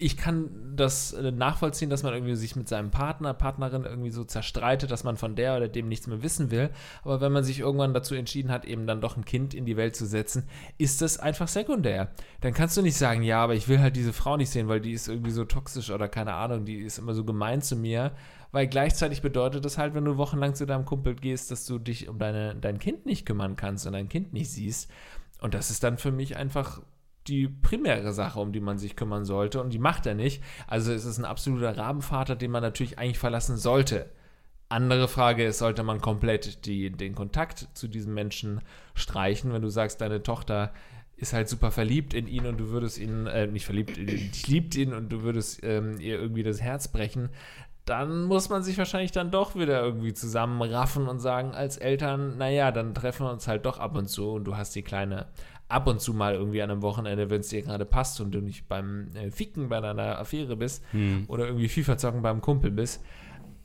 [0.00, 4.22] ich kann das äh, nachvollziehen, dass man irgendwie sich mit seinem Partner, Partnerin irgendwie so
[4.22, 6.70] zerstreitet, dass man von der oder dem nichts mehr wissen will.
[7.02, 9.76] Aber wenn man sich irgendwann dazu entschieden hat, eben dann doch ein Kind in die
[9.76, 10.44] Welt zu setzen,
[10.78, 12.12] ist das einfach sekundär.
[12.40, 14.80] Dann kannst du nicht sagen, ja, aber ich will halt diese Frau nicht sehen, weil
[14.80, 18.12] die ist irgendwie so toxisch oder keine Ahnung, die ist immer so gemein zu mir.
[18.52, 22.08] Weil gleichzeitig bedeutet das halt, wenn du wochenlang zu deinem Kumpel gehst, dass du dich
[22.08, 24.88] um deine, dein Kind nicht kümmern kannst und dein Kind nicht siehst.
[25.40, 26.80] Und das ist dann für mich einfach
[27.28, 29.60] die primäre Sache, um die man sich kümmern sollte.
[29.60, 30.42] Und die macht er nicht.
[30.66, 34.10] Also es ist ein absoluter Rabenvater, den man natürlich eigentlich verlassen sollte.
[34.68, 38.60] Andere Frage ist, sollte man komplett die, den Kontakt zu diesem Menschen
[38.94, 40.72] streichen, wenn du sagst, deine Tochter
[41.16, 44.76] ist halt super verliebt in ihn und du würdest ihn, äh, nicht verliebt, dich liebt
[44.76, 47.30] ihn und du würdest ähm, ihr irgendwie das Herz brechen,
[47.88, 52.70] dann muss man sich wahrscheinlich dann doch wieder irgendwie zusammenraffen und sagen als Eltern, naja,
[52.70, 55.26] dann treffen wir uns halt doch ab und zu und du hast die kleine
[55.68, 58.40] ab und zu mal irgendwie an einem Wochenende, wenn es dir gerade passt und du
[58.40, 61.24] nicht beim äh, Ficken bei deiner Affäre bist hm.
[61.28, 63.04] oder irgendwie FIFA zocken beim Kumpel bist.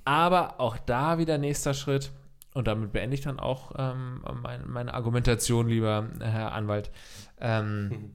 [0.05, 2.12] Aber auch da wieder nächster Schritt.
[2.53, 6.91] Und damit beende ich dann auch ähm, meine, meine, Argumentation, lieber Herr Anwalt.
[7.39, 8.12] Ähm, hm.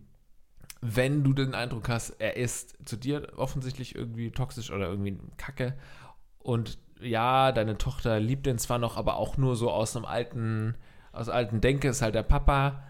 [0.80, 5.74] Wenn du den Eindruck hast, er ist zu dir offensichtlich irgendwie toxisch oder irgendwie Kacke
[6.38, 10.76] und ja, deine Tochter liebt den zwar noch, aber auch nur so aus einem alten,
[11.12, 12.82] aus alten Denke ist halt der Papa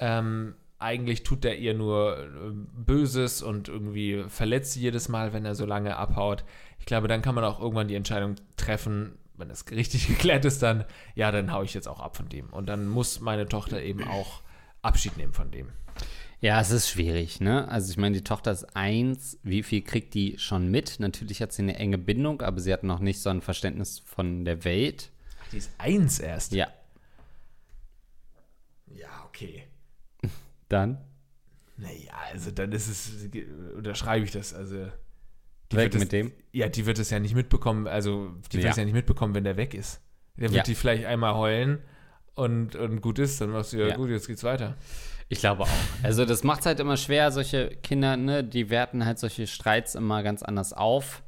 [0.00, 5.44] ähm, eigentlich tut er ihr nur äh, Böses und irgendwie verletzt sie jedes Mal, wenn
[5.44, 6.42] er so lange abhaut.
[6.78, 10.62] Ich glaube, dann kann man auch irgendwann die Entscheidung treffen, wenn das richtig geklärt ist,
[10.62, 12.48] dann, ja, dann haue ich jetzt auch ab von dem.
[12.48, 14.40] Und dann muss meine Tochter eben auch
[14.80, 15.68] Abschied nehmen von dem.
[16.40, 17.68] Ja, es ist schwierig, ne?
[17.68, 20.98] Also ich meine, die Tochter ist eins, wie viel kriegt die schon mit?
[20.98, 24.46] Natürlich hat sie eine enge Bindung, aber sie hat noch nicht so ein Verständnis von
[24.46, 25.10] der Welt.
[25.42, 26.52] Ach, die ist eins erst?
[26.52, 26.68] Ja.
[28.86, 29.64] Ja, okay.
[30.70, 30.98] Dann?
[31.76, 33.28] Naja, also dann ist es,
[33.76, 34.86] unterschreibe ich das, also.
[35.70, 36.32] weg mit das, dem?
[36.52, 38.82] Ja, die wird es ja nicht mitbekommen, also die wird es ja.
[38.82, 40.00] ja nicht mitbekommen, wenn der weg ist.
[40.36, 40.62] Der wird ja.
[40.62, 41.80] die vielleicht einmal heulen
[42.34, 44.76] und, und gut ist, dann machst du ja, ja, gut, jetzt geht's weiter.
[45.30, 45.68] Ich glaube auch.
[46.02, 49.94] Also das macht es halt immer schwer, solche Kinder, ne, die werten halt solche Streits
[49.94, 51.22] immer ganz anders auf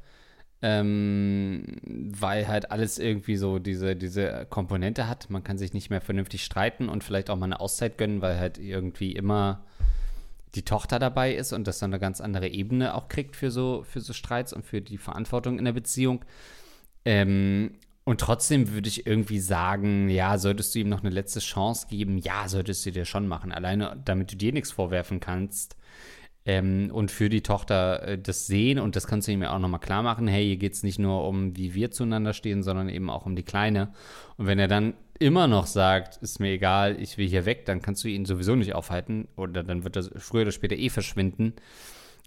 [0.63, 5.29] ähm, weil halt alles irgendwie so diese, diese Komponente hat.
[5.29, 8.39] Man kann sich nicht mehr vernünftig streiten und vielleicht auch mal eine Auszeit gönnen, weil
[8.39, 9.65] halt irgendwie immer
[10.55, 13.83] die Tochter dabei ist und das dann eine ganz andere Ebene auch kriegt für so,
[13.83, 16.23] für so Streits und für die Verantwortung in der Beziehung.
[17.03, 17.71] Ähm,
[18.05, 22.17] und trotzdem würde ich irgendwie sagen, ja, solltest du ihm noch eine letzte Chance geben?
[22.17, 23.51] Ja, solltest du dir schon machen.
[23.51, 25.75] Alleine, damit du dir nichts vorwerfen kannst,
[26.45, 29.59] Ähm, und für die Tochter äh, das sehen und das kannst du ihm ja auch
[29.59, 32.89] nochmal klar machen, hey, hier geht es nicht nur um, wie wir zueinander stehen, sondern
[32.89, 33.93] eben auch um die Kleine.
[34.37, 37.81] Und wenn er dann immer noch sagt, ist mir egal, ich will hier weg, dann
[37.81, 41.53] kannst du ihn sowieso nicht aufhalten oder dann wird er früher oder später eh verschwinden.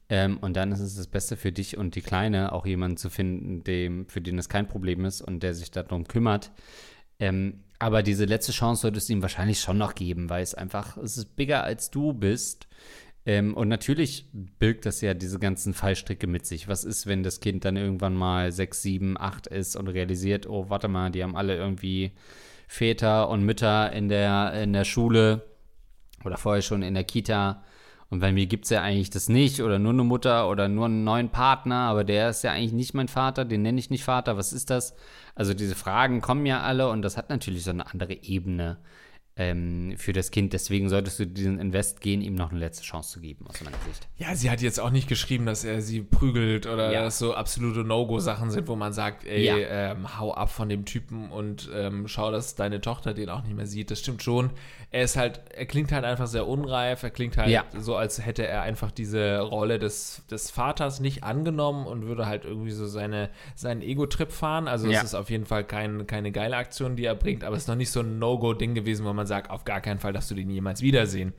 [0.08, 3.10] Ähm, und dann ist es das Beste für dich und die Kleine, auch jemanden zu
[3.10, 6.52] finden, dem, für den es kein Problem ist und der sich darum kümmert.
[7.18, 10.96] Ähm, aber diese letzte Chance solltest du ihm wahrscheinlich schon noch geben, weil es einfach,
[10.96, 12.68] es ist bigger als du bist.
[13.26, 16.68] Ähm, und natürlich birgt das ja diese ganzen Fallstricke mit sich.
[16.68, 20.70] Was ist, wenn das Kind dann irgendwann mal sechs, sieben, acht ist und realisiert, oh,
[20.70, 22.12] warte mal, die haben alle irgendwie
[22.68, 25.44] Väter und Mütter in der, in der Schule
[26.24, 27.64] oder vorher schon in der Kita.
[28.08, 30.86] Und bei mir gibt es ja eigentlich das nicht oder nur eine Mutter oder nur
[30.86, 34.04] einen neuen Partner, aber der ist ja eigentlich nicht mein Vater, den nenne ich nicht
[34.04, 34.36] Vater.
[34.36, 34.94] Was ist das?
[35.34, 38.78] Also diese Fragen kommen ja alle und das hat natürlich so eine andere Ebene
[39.38, 40.54] ähm, für das Kind.
[40.54, 43.76] Deswegen solltest du diesen Invest gehen, ihm noch eine letzte Chance zu geben, aus meiner
[43.86, 44.08] Sicht.
[44.16, 47.02] Ja, sie hat jetzt auch nicht geschrieben, dass er sie prügelt oder ja.
[47.02, 49.56] dass so absolute No-Go-Sachen sind, wo man sagt, ey, ja.
[49.56, 53.54] ähm, hau ab von dem Typen und ähm, schau, dass deine Tochter den auch nicht
[53.54, 53.90] mehr sieht.
[53.90, 54.50] Das stimmt schon.
[54.90, 57.02] Er ist halt, er klingt halt einfach sehr unreif.
[57.02, 57.64] Er klingt halt ja.
[57.78, 62.46] so, als hätte er einfach diese Rolle des, des Vaters nicht angenommen und würde halt
[62.46, 64.66] irgendwie so seine, seinen Ego-Trip fahren.
[64.66, 67.64] Also es ist auf jeden Fall kein, keine geile Aktion, die er bringt, aber es
[67.64, 70.12] ist noch nicht so ein No-Go-Ding gewesen, wo man man sagt, auf gar keinen Fall,
[70.12, 71.32] dass du den jemals wiedersehen.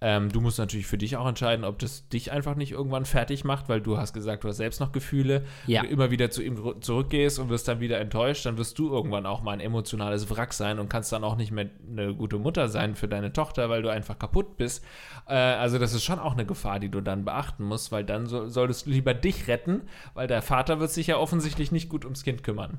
[0.00, 3.44] Ähm, du musst natürlich für dich auch entscheiden, ob das dich einfach nicht irgendwann fertig
[3.44, 5.44] macht, weil du hast gesagt, du hast selbst noch Gefühle.
[5.66, 5.82] Ja.
[5.82, 8.92] Wenn du immer wieder zu ihm zurückgehst und wirst dann wieder enttäuscht, dann wirst du
[8.92, 12.38] irgendwann auch mal ein emotionales Wrack sein und kannst dann auch nicht mehr eine gute
[12.38, 14.84] Mutter sein für deine Tochter, weil du einfach kaputt bist.
[15.26, 18.26] Äh, also das ist schon auch eine Gefahr, die du dann beachten musst, weil dann
[18.26, 19.82] so, solltest du lieber dich retten,
[20.14, 22.78] weil der Vater wird sich ja offensichtlich nicht gut ums Kind kümmern.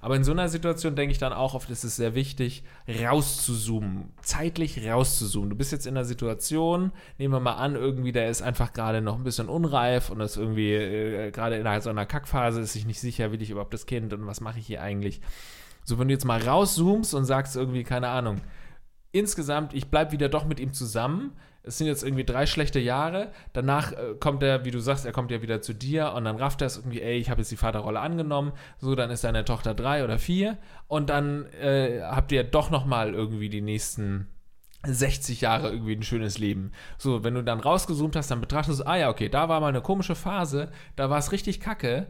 [0.00, 4.10] Aber in so einer Situation denke ich dann auch oft, ist es sehr wichtig, rauszuzoomen,
[4.22, 5.50] zeitlich rauszuzoomen.
[5.50, 6.59] Du bist jetzt in einer Situation,
[7.18, 10.36] nehmen wir mal an, irgendwie, der ist einfach gerade noch ein bisschen unreif und ist
[10.36, 13.86] irgendwie äh, gerade in so einer Kackphase, ist sich nicht sicher, will ich überhaupt das
[13.86, 15.20] Kind und was mache ich hier eigentlich.
[15.84, 18.40] So, wenn du jetzt mal rauszoomst und sagst irgendwie, keine Ahnung,
[19.12, 23.32] insgesamt, ich bleibe wieder doch mit ihm zusammen, es sind jetzt irgendwie drei schlechte Jahre.
[23.52, 26.36] Danach äh, kommt er, wie du sagst, er kommt ja wieder zu dir und dann
[26.36, 28.52] rafft er es irgendwie, ey, ich habe jetzt die Vaterrolle angenommen.
[28.78, 30.56] So, dann ist deine Tochter drei oder vier
[30.88, 34.28] und dann äh, habt ihr doch noch mal irgendwie die nächsten
[34.84, 36.72] 60 Jahre irgendwie ein schönes Leben.
[36.98, 39.68] So, wenn du dann rausgezoomt hast, dann betrachtest du, ah ja, okay, da war mal
[39.68, 42.06] eine komische Phase, da war es richtig kacke.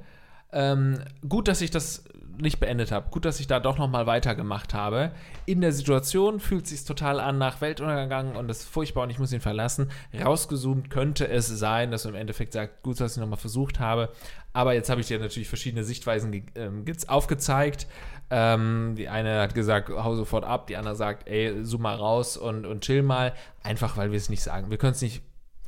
[0.52, 2.04] Ähm, gut, dass ich das
[2.40, 3.10] nicht beendet habe.
[3.10, 5.12] Gut, dass ich da doch noch mal weitergemacht habe.
[5.46, 9.10] In der Situation fühlt es sich total an nach Weltuntergang und das ist furchtbar und
[9.10, 9.90] ich muss ihn verlassen.
[10.18, 13.78] Rausgezoomt könnte es sein, dass du im Endeffekt sagst, gut, dass ich noch mal versucht
[13.78, 14.10] habe.
[14.52, 17.86] Aber jetzt habe ich dir natürlich verschiedene Sichtweisen ähm, aufgezeigt.
[18.30, 20.68] Ähm, die eine hat gesagt, hau sofort ab.
[20.68, 23.34] Die andere sagt, ey, zoom mal raus und, und chill mal.
[23.62, 24.70] Einfach, weil wir es nicht sagen.
[24.70, 25.22] Wir können es nicht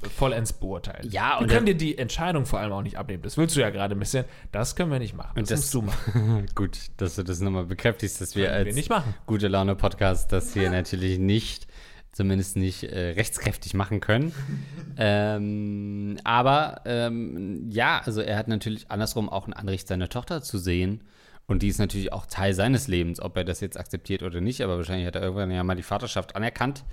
[0.08, 1.08] vollends beurteilen.
[1.10, 3.22] Ja, und wir können dir die Entscheidung vor allem auch nicht abnehmen.
[3.22, 4.24] Das willst du ja gerade ein bisschen.
[4.50, 5.32] Das können wir nicht machen.
[5.36, 6.46] Das, das musst du machen.
[6.54, 10.70] gut, dass du das nochmal bekräftigst, dass wir als wir gute Laune Podcast das hier
[10.70, 11.66] natürlich nicht,
[12.12, 14.34] zumindest nicht äh, rechtskräftig machen können.
[14.96, 20.58] ähm, aber ähm, ja, also er hat natürlich andersrum auch ein Anrecht, seine Tochter zu
[20.58, 21.02] sehen.
[21.46, 24.62] Und die ist natürlich auch Teil seines Lebens, ob er das jetzt akzeptiert oder nicht.
[24.62, 26.84] Aber wahrscheinlich hat er irgendwann ja mal die Vaterschaft anerkannt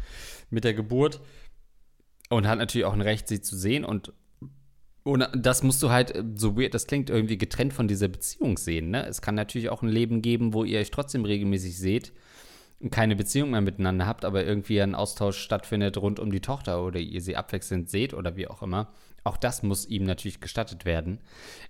[0.50, 1.22] mit der Geburt.
[2.30, 3.84] Und hat natürlich auch ein Recht, sie zu sehen.
[3.84, 4.14] Und,
[5.04, 8.92] und das musst du halt, so weird das klingt, irgendwie getrennt von dieser Beziehung sehen.
[8.92, 9.06] Ne?
[9.06, 12.14] Es kann natürlich auch ein Leben geben, wo ihr euch trotzdem regelmäßig seht
[12.80, 16.84] und keine Beziehung mehr miteinander habt, aber irgendwie ein Austausch stattfindet rund um die Tochter
[16.84, 18.94] oder ihr sie abwechselnd seht oder wie auch immer.
[19.24, 21.20] Auch das muss ihm natürlich gestattet werden.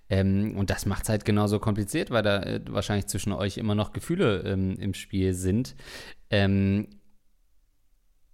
[0.08, 3.74] Ähm, und das macht es halt genauso kompliziert, weil da äh, wahrscheinlich zwischen euch immer
[3.74, 5.74] noch Gefühle ähm, im Spiel sind.
[6.30, 6.88] Ähm,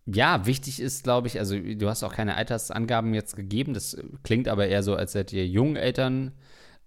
[0.07, 3.74] ja, wichtig ist, glaube ich, also du hast auch keine Altersangaben jetzt gegeben.
[3.74, 6.33] Das klingt aber eher so, als seid ihr jungen Eltern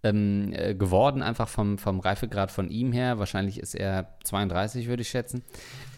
[0.03, 3.19] ähm, äh, geworden, einfach vom, vom Reifegrad von ihm her.
[3.19, 5.43] Wahrscheinlich ist er 32, würde ich schätzen.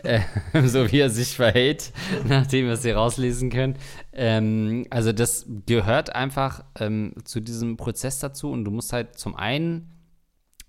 [0.04, 0.22] Äh,
[0.66, 1.92] so wie er sich verhält,
[2.28, 3.76] nachdem wir es hier rauslesen können.
[4.14, 8.52] Ähm, also, das gehört einfach ähm, zu diesem Prozess dazu.
[8.52, 9.92] Und du musst halt zum einen,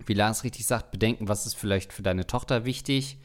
[0.05, 3.19] wie Lars richtig sagt, bedenken, was ist vielleicht für deine Tochter wichtig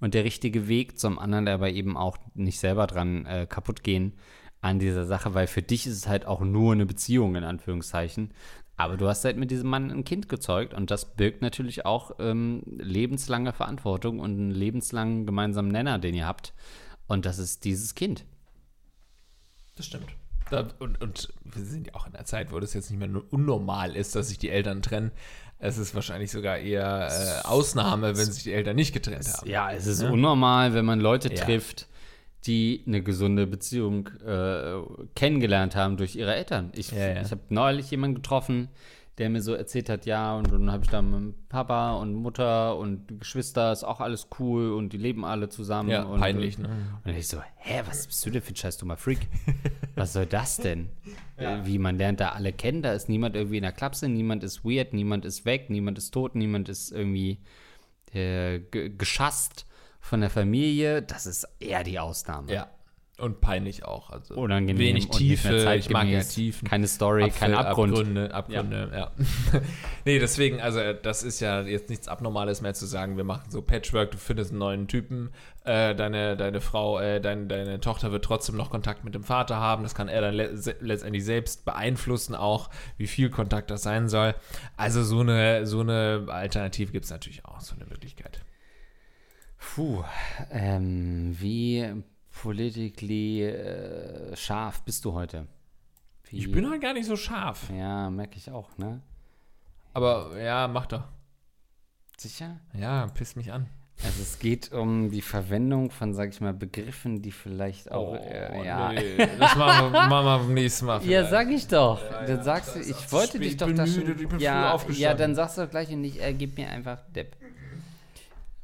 [0.00, 4.14] und der richtige Weg, zum anderen aber eben auch nicht selber dran äh, kaputt gehen
[4.60, 8.32] an dieser Sache, weil für dich ist es halt auch nur eine Beziehung in Anführungszeichen.
[8.78, 12.12] Aber du hast halt mit diesem Mann ein Kind gezeugt und das birgt natürlich auch
[12.20, 16.54] ähm, lebenslange Verantwortung und einen lebenslangen gemeinsamen Nenner, den ihr habt.
[17.08, 18.24] Und das ist dieses Kind.
[19.74, 20.06] Das stimmt.
[20.78, 23.96] Und, und wir sind ja auch in einer Zeit, wo das jetzt nicht mehr unnormal
[23.96, 25.10] ist, dass sich die Eltern trennen.
[25.58, 29.50] Es ist wahrscheinlich sogar eher äh, Ausnahme, wenn sich die Eltern nicht getrennt haben.
[29.50, 30.10] Ja, es ist ja?
[30.10, 31.44] unnormal, wenn man Leute ja.
[31.44, 31.88] trifft,
[32.46, 34.74] die eine gesunde Beziehung äh,
[35.14, 36.70] kennengelernt haben durch ihre Eltern.
[36.74, 37.20] Ich, Ja, ja.
[37.22, 38.68] ich habe neulich jemanden getroffen,
[39.18, 42.76] der mir so erzählt hat, ja, und dann habe ich da mit Papa und Mutter
[42.76, 45.90] und Geschwister, ist auch alles cool und die leben alle zusammen.
[45.90, 46.68] Ja, und, peinlich, ne?
[46.68, 49.18] Und dann ich so, hä, was bist du denn für ein scheiß dummer Freak?
[49.96, 50.88] was soll das denn?
[51.36, 54.44] Äh, Wie, man lernt da alle kennen, da ist niemand irgendwie in der Klapse, niemand
[54.44, 57.38] ist weird, niemand ist weg, niemand ist tot, niemand ist irgendwie
[58.14, 59.66] äh, ge- geschasst
[60.08, 61.02] von der Familie.
[61.02, 62.52] Das ist eher die Ausnahme.
[62.52, 62.68] Ja.
[63.18, 64.10] Und peinlich auch.
[64.10, 65.74] Also Unangenehm wenig Tiefe.
[65.74, 66.22] Ich mag ja.
[66.22, 66.68] Tiefen.
[66.68, 67.92] Keine Story, Apfel, kein Abgrund.
[67.92, 69.10] Abgründe, Abgründe, ja.
[70.04, 73.60] nee, deswegen, also das ist ja jetzt nichts Abnormales mehr zu sagen, wir machen so
[73.60, 75.30] Patchwork, du findest einen neuen Typen,
[75.64, 79.56] äh, deine, deine Frau, äh, dein, deine Tochter wird trotzdem noch Kontakt mit dem Vater
[79.56, 83.82] haben, das kann er dann le se letztendlich selbst beeinflussen auch, wie viel Kontakt das
[83.82, 84.36] sein soll.
[84.76, 88.40] Also so eine, so eine Alternative gibt es natürlich auch, so eine Möglichkeit.
[89.74, 90.02] Puh,
[90.50, 92.02] ähm, wie
[92.42, 95.46] politically äh, scharf bist du heute?
[96.30, 99.00] Wie, Ich bin halt gar nicht so scharf, Ja, merke ich auch, ne?
[99.94, 101.02] aber ja, mach doch.
[102.16, 102.60] Sicher?
[102.72, 103.66] Ja, pisst mich an.
[104.04, 108.64] Also es geht um die Verwendung von, sag ich mal, Begriffen, die vielleicht auch, äh,
[108.64, 108.90] ja.
[108.90, 110.98] Oh, nee, das machen wir, machen wir beim nächsten Mal.
[110.98, 111.30] Ja, vielleicht.
[111.30, 112.00] sag ich doch.
[112.08, 114.38] Ja, dann ja, sagst du, ich wollte dich Ich doch da schon.
[114.38, 117.36] ja, ja, dann sagst du doch gleich und nicht, äh, gib mir einfach Depp.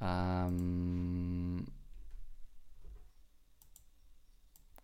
[0.04, 1.64] Ähm,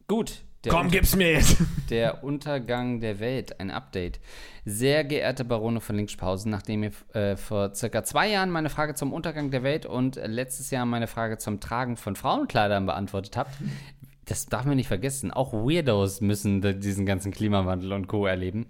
[0.09, 0.43] gut.
[0.65, 1.57] Der Komm, Unter- gib's mir jetzt.
[1.91, 4.21] Der Untergang der Welt, ein Update.
[4.65, 9.13] Sehr geehrte Barone von Linkspausen, nachdem ihr äh, vor circa zwei Jahren meine Frage zum
[9.13, 13.57] Untergang der Welt und letztes Jahr meine Frage zum Tragen von Frauenkleidern beantwortet habt,
[14.31, 18.27] das darf man nicht vergessen, auch Weirdos müssen diesen ganzen Klimawandel und Co.
[18.27, 18.67] erleben,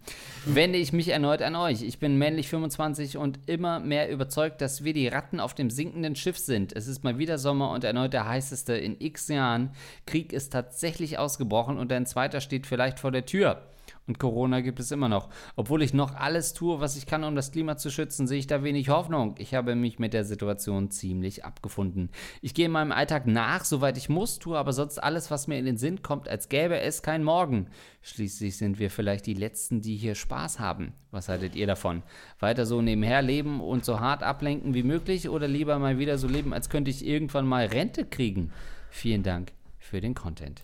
[0.46, 1.82] wende ich mich erneut an euch.
[1.82, 6.16] Ich bin männlich 25 und immer mehr überzeugt, dass wir die Ratten auf dem sinkenden
[6.16, 6.74] Schiff sind.
[6.74, 9.70] Es ist mal wieder Sommer und erneut der heißeste in x Jahren.
[10.06, 13.60] Krieg ist tatsächlich ausgebrochen und ein zweiter steht vielleicht vor der Tür.
[14.06, 15.28] Und Corona gibt es immer noch.
[15.54, 18.46] Obwohl ich noch alles tue, was ich kann, um das Klima zu schützen, sehe ich
[18.46, 19.36] da wenig Hoffnung.
[19.38, 22.10] Ich habe mich mit der Situation ziemlich abgefunden.
[22.42, 25.64] Ich gehe meinem Alltag nach, soweit ich muss, tue aber sonst alles, was mir in
[25.64, 27.68] den Sinn kommt, als gäbe es kein Morgen.
[28.02, 30.92] Schließlich sind wir vielleicht die Letzten, die hier Spaß haben.
[31.12, 32.02] Was haltet ihr davon?
[32.40, 36.26] Weiter so nebenher leben und so hart ablenken wie möglich oder lieber mal wieder so
[36.26, 38.52] leben, als könnte ich irgendwann mal Rente kriegen?
[38.90, 40.62] Vielen Dank für den Content.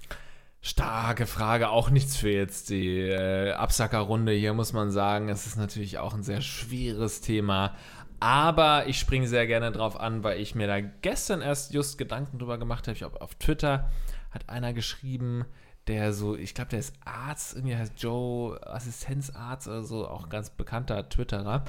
[0.61, 4.33] Starke Frage, auch nichts für jetzt die äh, Absackerrunde.
[4.33, 7.75] Hier muss man sagen, es ist natürlich auch ein sehr schweres Thema.
[8.19, 12.39] Aber ich springe sehr gerne drauf an, weil ich mir da gestern erst just Gedanken
[12.39, 12.93] drüber gemacht habe.
[12.95, 13.91] Ich glaube, auf Twitter
[14.31, 15.45] hat einer geschrieben,
[15.87, 20.31] der so, ich glaube, der ist Arzt, irgendwie heißt Joe, Assistenzarzt oder so, auch ein
[20.31, 21.65] ganz bekannter Twitterer.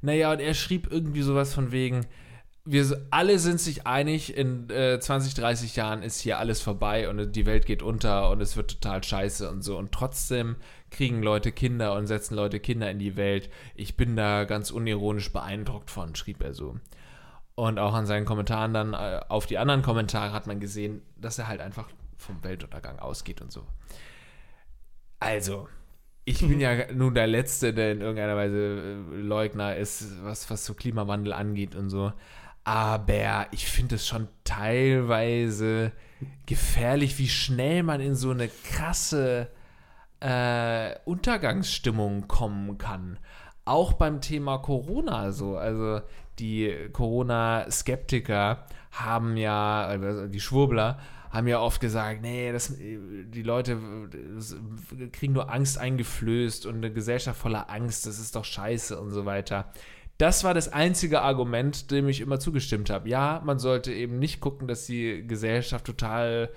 [0.00, 2.06] Naja, und er schrieb irgendwie sowas von wegen,
[2.70, 7.32] wir alle sind sich einig, in äh, 20, 30 Jahren ist hier alles vorbei und
[7.32, 9.78] die Welt geht unter und es wird total scheiße und so.
[9.78, 10.56] Und trotzdem
[10.90, 13.48] kriegen Leute Kinder und setzen Leute Kinder in die Welt.
[13.74, 16.76] Ich bin da ganz unironisch beeindruckt von, schrieb er so.
[17.54, 21.38] Und auch an seinen Kommentaren dann äh, auf die anderen Kommentare hat man gesehen, dass
[21.38, 23.66] er halt einfach vom Weltuntergang ausgeht und so.
[25.20, 25.68] Also,
[26.26, 30.66] ich bin ja nun der Letzte, der in irgendeiner Weise äh, Leugner ist, was, was
[30.66, 32.12] so Klimawandel angeht und so.
[32.68, 35.90] Aber ich finde es schon teilweise
[36.44, 39.48] gefährlich, wie schnell man in so eine krasse
[40.20, 43.18] äh, Untergangsstimmung kommen kann.
[43.64, 45.56] Auch beim Thema Corona so.
[45.56, 46.02] Also
[46.38, 50.98] die Corona-Skeptiker haben ja, also die Schwurbler,
[51.30, 53.78] haben ja oft gesagt, nee, das, die Leute
[55.12, 59.24] kriegen nur Angst eingeflößt und eine Gesellschaft voller Angst, das ist doch scheiße und so
[59.24, 59.72] weiter.
[60.18, 63.08] Das war das einzige Argument, dem ich immer zugestimmt habe.
[63.08, 66.50] Ja, man sollte eben nicht gucken, dass die Gesellschaft total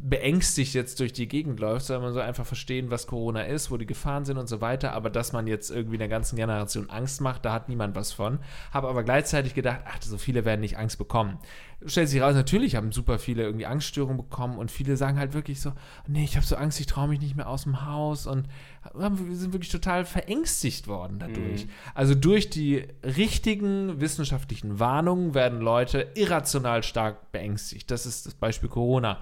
[0.00, 3.76] beängstigt jetzt durch die Gegend läuft, sondern man soll einfach verstehen, was Corona ist, wo
[3.76, 4.92] die Gefahren sind und so weiter.
[4.92, 8.38] Aber dass man jetzt irgendwie der ganzen Generation Angst macht, da hat niemand was von.
[8.72, 11.38] Habe aber gleichzeitig gedacht, ach, so viele werden nicht Angst bekommen.
[11.84, 15.60] Stellt sich raus, natürlich haben super viele irgendwie Angststörungen bekommen und viele sagen halt wirklich
[15.60, 15.72] so,
[16.06, 18.48] nee, ich habe so Angst, ich traue mich nicht mehr aus dem Haus und
[18.94, 21.66] haben, sind wirklich total verängstigt worden dadurch.
[21.66, 21.70] Mhm.
[21.94, 27.90] Also durch die richtigen wissenschaftlichen Warnungen werden Leute irrational stark beängstigt.
[27.90, 29.18] Das ist das Beispiel Corona.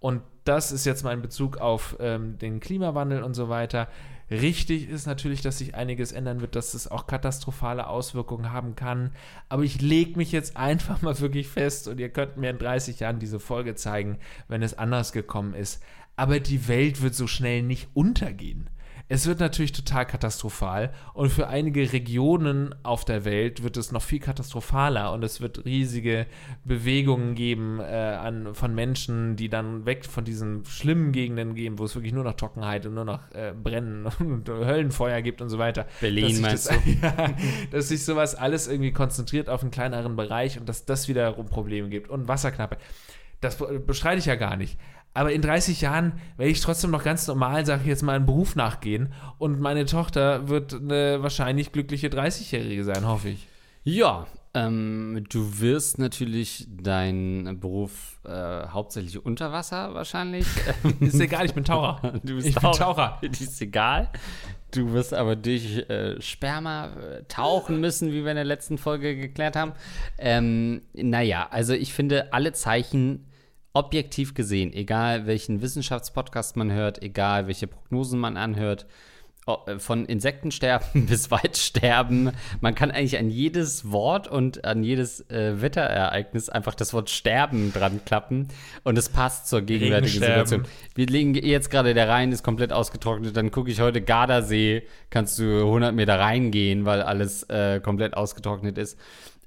[0.00, 3.88] Und das ist jetzt mein Bezug auf ähm, den Klimawandel und so weiter.
[4.30, 9.10] Richtig ist natürlich, dass sich einiges ändern wird, dass es auch katastrophale Auswirkungen haben kann.
[9.48, 13.00] Aber ich lege mich jetzt einfach mal wirklich fest und ihr könnt mir in 30
[13.00, 15.82] Jahren diese Folge zeigen, wenn es anders gekommen ist.
[16.16, 18.70] Aber die Welt wird so schnell nicht untergehen.
[19.12, 24.02] Es wird natürlich total katastrophal und für einige Regionen auf der Welt wird es noch
[24.02, 26.28] viel katastrophaler und es wird riesige
[26.64, 31.86] Bewegungen geben äh, an, von Menschen, die dann weg von diesen schlimmen Gegenden gehen, wo
[31.86, 35.58] es wirklich nur noch Trockenheit und nur noch äh, Brennen und Höllenfeuer gibt und so
[35.58, 35.86] weiter.
[36.00, 37.30] Berlin dass meinst das, ja,
[37.72, 41.88] dass sich sowas alles irgendwie konzentriert auf einen kleineren Bereich und dass das wiederum Probleme
[41.88, 42.76] gibt und Wasserknappe.
[43.40, 44.78] Das bestreite ich ja gar nicht.
[45.12, 48.26] Aber in 30 Jahren werde ich trotzdem noch ganz normal, sage ich jetzt mal, einen
[48.26, 49.12] Beruf nachgehen.
[49.38, 53.48] Und meine Tochter wird eine wahrscheinlich glückliche 30-Jährige sein, hoffe ich.
[53.82, 60.46] Ja, ähm, du wirst natürlich deinen Beruf äh, hauptsächlich unter Wasser wahrscheinlich.
[61.00, 62.00] Ist egal, ich bin Taucher.
[62.24, 62.78] Du bist ich bin Taucher.
[62.78, 63.18] Taucher.
[63.22, 64.08] ist egal.
[64.72, 69.16] Du wirst aber durch äh, Sperma äh, tauchen müssen, wie wir in der letzten Folge
[69.16, 69.72] geklärt haben.
[70.18, 73.26] Ähm, naja, also ich finde alle Zeichen
[73.72, 78.86] objektiv gesehen, egal welchen Wissenschaftspodcast man hört, egal welche Prognosen man anhört,
[79.46, 85.62] äh, von Insektensterben bis Waldsterben, man kann eigentlich an jedes Wort und an jedes äh,
[85.62, 88.48] Wetterereignis einfach das Wort Sterben dran klappen
[88.82, 90.20] und es passt zur gegenwärtigen.
[90.20, 90.64] Situation.
[90.94, 95.38] Wir liegen jetzt gerade, der Rhein ist komplett ausgetrocknet, dann gucke ich heute Gardasee, kannst
[95.38, 98.98] du 100 Meter reingehen, weil alles äh, komplett ausgetrocknet ist.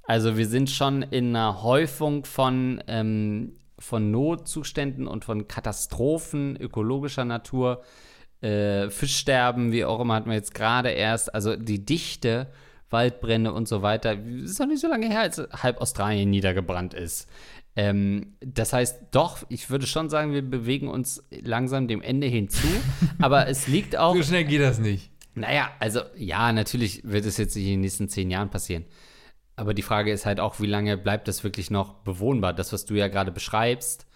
[0.06, 7.26] Also wir sind schon in einer Häufung von, ähm, von Notzuständen und von Katastrophen ökologischer
[7.26, 7.84] Natur.
[8.42, 11.34] Äh, Fischsterben, wie auch immer, hatten wir jetzt gerade erst.
[11.34, 12.48] Also die Dichte,
[12.90, 14.18] Waldbrände und so weiter.
[14.18, 17.28] Ist noch nicht so lange her, als halb Australien niedergebrannt ist.
[17.76, 22.68] Ähm, das heißt, doch, ich würde schon sagen, wir bewegen uns langsam dem Ende hinzu.
[23.20, 24.16] aber es liegt auch.
[24.16, 25.12] So schnell geht das nicht.
[25.36, 28.86] Naja, also ja, natürlich wird es jetzt nicht in den nächsten zehn Jahren passieren.
[29.56, 32.54] Aber die Frage ist halt auch, wie lange bleibt das wirklich noch bewohnbar?
[32.54, 34.08] Das, was du ja gerade beschreibst,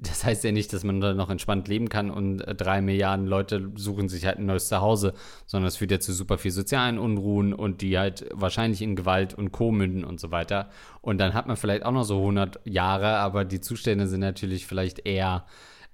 [0.00, 3.26] das heißt ja nicht, dass man da noch entspannt leben kann und äh, drei Milliarden
[3.26, 5.12] Leute suchen sich halt ein neues Zuhause,
[5.46, 9.34] sondern es führt ja zu super viel sozialen Unruhen und die halt wahrscheinlich in Gewalt
[9.34, 9.70] und Co.
[9.70, 10.70] münden und so weiter.
[11.02, 14.66] Und dann hat man vielleicht auch noch so 100 Jahre, aber die Zustände sind natürlich
[14.66, 15.44] vielleicht eher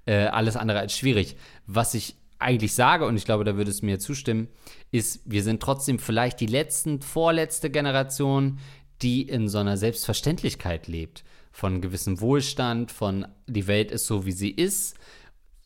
[0.04, 1.36] äh, alles andere als schwierig.
[1.66, 4.48] Was ich eigentlich sage, und ich glaube, da würde es mir zustimmen,
[4.92, 8.58] ist, wir sind trotzdem vielleicht die letzten, vorletzte Generation,
[9.02, 11.24] die in so einer Selbstverständlichkeit lebt.
[11.52, 14.96] Von gewissem Wohlstand, von die Welt ist so, wie sie ist.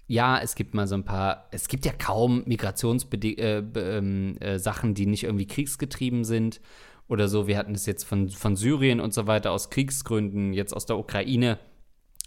[0.07, 4.95] Ja, es gibt mal so ein paar, es gibt ja kaum Migrationssachen, äh, ähm, äh,
[4.95, 6.61] die nicht irgendwie kriegsgetrieben sind
[7.09, 7.47] oder so.
[7.47, 10.99] Wir hatten es jetzt von, von Syrien und so weiter aus Kriegsgründen, jetzt aus der
[10.99, 11.59] Ukraine.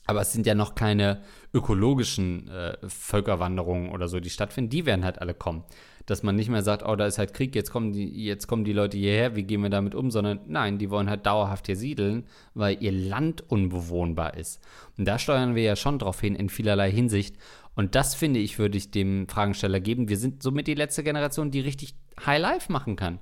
[0.05, 1.21] Aber es sind ja noch keine
[1.53, 4.69] ökologischen äh, Völkerwanderungen oder so, die stattfinden.
[4.69, 5.63] Die werden halt alle kommen.
[6.05, 8.65] Dass man nicht mehr sagt, oh, da ist halt Krieg, jetzt kommen die, jetzt kommen
[8.65, 11.77] die Leute hierher, wie gehen wir damit um, sondern nein, die wollen halt dauerhaft hier
[11.77, 14.61] siedeln, weil ihr Land unbewohnbar ist.
[14.97, 17.37] Und da steuern wir ja schon drauf hin in vielerlei Hinsicht.
[17.75, 20.09] Und das finde ich, würde ich dem Fragensteller geben.
[20.09, 23.19] Wir sind somit die letzte Generation, die richtig High Life machen kann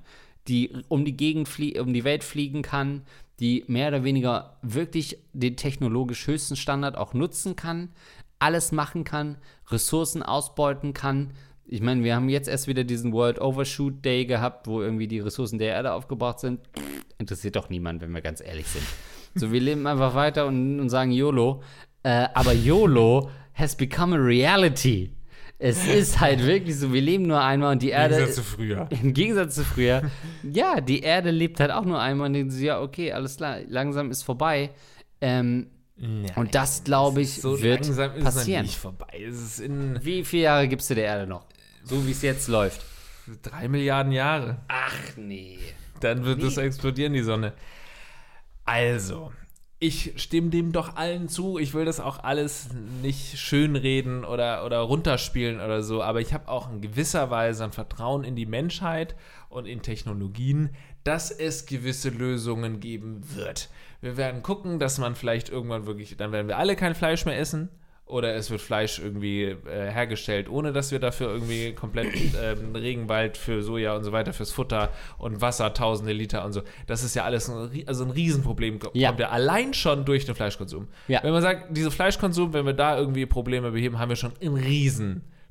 [0.48, 3.02] die um die Gegend um die Welt fliegen kann,
[3.40, 7.90] die mehr oder weniger wirklich den technologisch höchsten Standard auch nutzen kann,
[8.38, 11.32] alles machen kann, Ressourcen ausbeuten kann.
[11.72, 15.20] Ich meine, wir haben jetzt erst wieder diesen World Overshoot Day gehabt, wo irgendwie die
[15.20, 16.60] Ressourcen der Erde aufgebraucht sind.
[17.16, 18.84] Interessiert doch niemand, wenn wir ganz ehrlich sind.
[19.34, 21.62] So, wir leben einfach weiter und, und sagen YOLO.
[22.02, 25.12] Äh, aber YOLO has become a reality.
[25.58, 28.16] Es ist halt wirklich so, wir leben nur einmal und die Erde.
[28.16, 28.88] Gegensatz zu früher.
[29.02, 30.02] Im Gegensatz zu früher.
[30.42, 33.60] ja, die Erde lebt halt auch nur einmal und denkt sie, ja, okay, alles klar,
[33.66, 34.72] langsam ist vorbei.
[35.22, 35.68] Ähm,
[36.36, 38.62] und das, glaube ich, So wird langsam ist passieren.
[38.66, 39.24] nicht vorbei.
[39.26, 41.46] Es ist in Wie viele Jahre gibst du der Erde noch?
[41.84, 42.80] So wie es jetzt läuft.
[43.42, 44.58] drei Milliarden Jahre.
[44.68, 45.58] Ach nee.
[46.00, 46.46] Dann wird Wie?
[46.46, 47.52] es explodieren, die Sonne.
[48.64, 49.32] Also,
[49.78, 51.58] ich stimme dem doch allen zu.
[51.58, 52.68] Ich will das auch alles
[53.02, 57.72] nicht schönreden oder, oder runterspielen oder so, aber ich habe auch in gewisser Weise ein
[57.72, 59.16] Vertrauen in die Menschheit
[59.48, 60.70] und in Technologien,
[61.04, 63.70] dass es gewisse Lösungen geben wird.
[64.00, 67.38] Wir werden gucken, dass man vielleicht irgendwann wirklich, dann werden wir alle kein Fleisch mehr
[67.38, 67.68] essen.
[68.12, 69.56] Oder es wird Fleisch irgendwie äh,
[69.90, 72.08] hergestellt, ohne dass wir dafür irgendwie komplett
[72.42, 76.62] ähm, Regenwald für Soja und so weiter, fürs Futter und Wasser, tausende Liter und so.
[76.86, 78.78] Das ist ja alles ein, also ein Riesenproblem.
[78.78, 79.14] Kommt Ja.
[79.18, 80.88] ja allein schon durch den Fleischkonsum.
[81.08, 81.20] Ja.
[81.22, 84.56] Wenn man sagt, dieser Fleischkonsum, wenn wir da irgendwie Probleme beheben, haben wir schon einen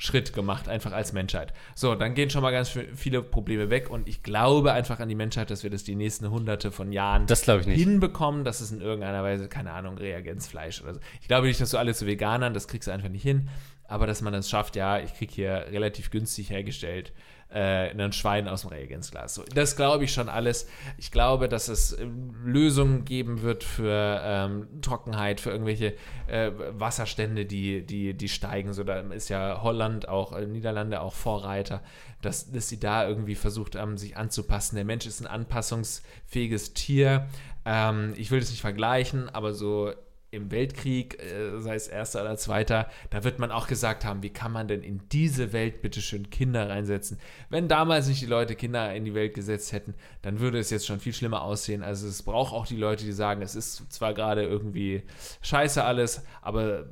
[0.02, 1.54] Riesenschritt gemacht, einfach als Menschheit.
[1.76, 5.10] So, dann gehen schon mal ganz vi- viele Probleme weg und ich glaube einfach an
[5.10, 7.80] die Menschheit, dass wir das die nächsten hunderte von Jahren Das ich nicht.
[7.80, 11.00] hinbekommen, dass es in irgendeiner Weise, keine Ahnung, Reagenzfleisch oder so.
[11.22, 13.50] Ich glaube nicht, dass du alle zu Veganern, das kriegst du einfach nicht hin.
[13.88, 17.12] Aber dass man es schafft, ja, ich kriege hier relativ günstig hergestellt
[17.54, 19.36] äh, ein Schwein aus dem Reagenzglas.
[19.36, 20.68] So, das glaube ich schon alles.
[20.98, 22.08] Ich glaube, dass es äh,
[22.44, 25.94] Lösungen geben wird für ähm, Trockenheit, für irgendwelche
[26.28, 28.74] äh, Wasserstände, die, die, die steigen.
[28.74, 31.82] So, da ist ja Holland auch, äh, Niederlande auch Vorreiter,
[32.22, 34.76] dass, dass sie da irgendwie versucht haben, sich anzupassen.
[34.76, 37.28] Der Mensch ist ein anpassungsfähiges Tier.
[37.66, 39.92] Ähm, ich will das nicht vergleichen, aber so
[40.32, 44.29] im Weltkrieg, äh, sei es erster oder zweiter, da wird man auch gesagt haben, wie
[44.29, 47.19] kann man denn in diese Welt bitteschön Kinder reinsetzen?
[47.50, 50.88] Wenn damals nicht die Leute Kinder in die Welt gesetzt hätten, dann würde es jetzt
[50.88, 51.84] schon viel schlimmer aussehen.
[51.84, 55.04] Also es braucht auch die Leute, die sagen, es ist zwar gerade irgendwie
[55.42, 56.86] scheiße alles, aber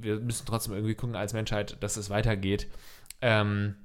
[0.00, 2.66] wir müssen trotzdem irgendwie gucken als Menschheit, dass es weitergeht.
[3.20, 3.76] Ähm,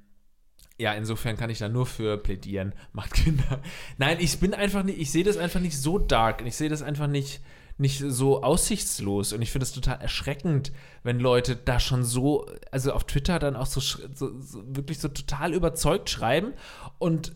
[0.78, 2.74] ja, insofern kann ich da nur für plädieren.
[2.92, 3.60] Macht Kinder.
[3.98, 6.42] Nein, ich bin einfach nicht, ich sehe das einfach nicht so dark.
[6.46, 7.42] Ich sehe das einfach nicht
[7.78, 9.32] nicht so aussichtslos.
[9.32, 13.56] Und ich finde es total erschreckend, wenn Leute da schon so, also auf Twitter dann
[13.56, 16.52] auch so, so, so, wirklich so total überzeugt schreiben.
[16.98, 17.32] Und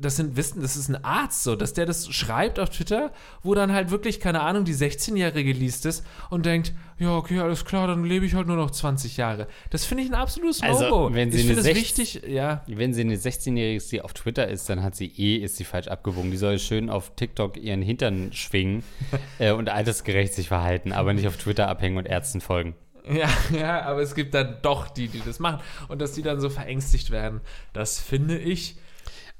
[0.00, 3.54] das sind Wissen, das ist ein Arzt so, dass der das schreibt auf Twitter, wo
[3.54, 7.86] dann halt wirklich, keine Ahnung, die 16-Jährige liest es und denkt, ja, okay, alles klar,
[7.86, 9.46] dann lebe ich halt nur noch 20 Jahre.
[9.70, 11.14] Das finde ich ein absolutes Also, No-Go.
[11.14, 12.62] wenn sie ich eine finde es 16 wichtig, ja.
[12.66, 15.64] Wenn sie eine 16-Jährige ist, die auf Twitter ist, dann hat sie eh, ist sie
[15.64, 16.30] falsch abgewogen.
[16.30, 18.82] Die soll schön auf TikTok ihren Hintern schwingen
[19.38, 22.74] äh, und altersgerecht sich verhalten, aber nicht auf Twitter abhängen und Ärzten folgen.
[23.10, 23.28] Ja,
[23.58, 25.60] ja, aber es gibt dann doch die, die das machen.
[25.88, 27.40] Und dass die dann so verängstigt werden,
[27.72, 28.76] das finde ich.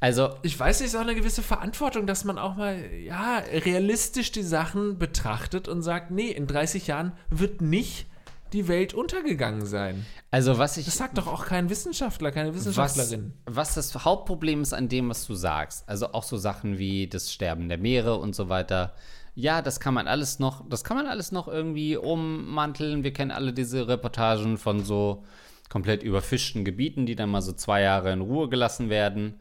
[0.01, 4.33] Also, Ich weiß nicht, ist auch eine gewisse Verantwortung, dass man auch mal, ja, realistisch
[4.33, 8.07] die Sachen betrachtet und sagt, nee, in 30 Jahren wird nicht
[8.53, 10.05] die Welt untergegangen sein.
[10.31, 10.87] also was ich.
[10.87, 13.33] Das sagt doch auch kein Wissenschaftler, keine was, Wissenschaftlerin.
[13.47, 17.33] was das Hauptproblem ist an dem, was du sagst, also auch so Sachen wie das
[17.33, 18.95] Sterben der Meere und so weiter.
[19.37, 23.05] Ja, das kann man alles noch, das kann man alles noch irgendwie ummanteln.
[23.05, 25.25] Wir kennen alle diese Reportagen von so
[25.69, 29.41] komplett überfischten Gebieten, die dann mal so zwei Jahre in Ruhe gelassen werden,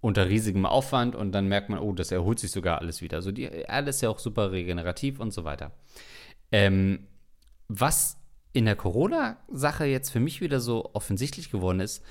[0.00, 3.18] unter riesigem Aufwand und dann merkt man, oh, das erholt sich sogar alles wieder.
[3.18, 5.72] Also die Erde ist ja auch super regenerativ und so weiter.
[6.52, 7.06] Ähm,
[7.68, 8.16] was
[8.52, 12.02] in der Corona-Sache jetzt für mich wieder so offensichtlich geworden ist,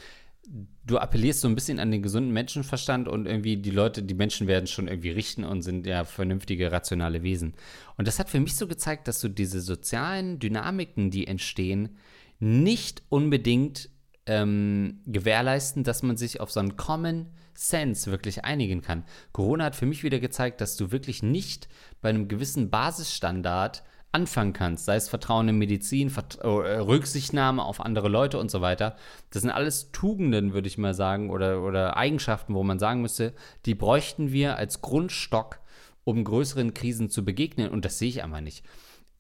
[0.86, 4.48] du appellierst so ein bisschen an den gesunden Menschenverstand und irgendwie die Leute, die Menschen
[4.48, 7.54] werden schon irgendwie richten und sind ja vernünftige, rationale Wesen.
[7.98, 11.98] Und das hat für mich so gezeigt, dass so diese sozialen Dynamiken, die entstehen,
[12.40, 13.90] nicht unbedingt
[14.26, 19.04] ähm, gewährleisten, dass man sich auf so einen Common Sense wirklich einigen kann.
[19.32, 21.68] Corona hat für mich wieder gezeigt, dass du wirklich nicht
[22.02, 27.80] bei einem gewissen Basisstandard anfangen kannst, sei es Vertrauen in Medizin, Vert äh, Rücksichtnahme auf
[27.80, 28.96] andere Leute und so weiter.
[29.30, 33.34] Das sind alles Tugenden, würde ich mal sagen, oder, oder Eigenschaften, wo man sagen müsste,
[33.66, 35.60] die bräuchten wir als Grundstock,
[36.04, 37.70] um größeren Krisen zu begegnen.
[37.70, 38.66] Und das sehe ich einfach nicht.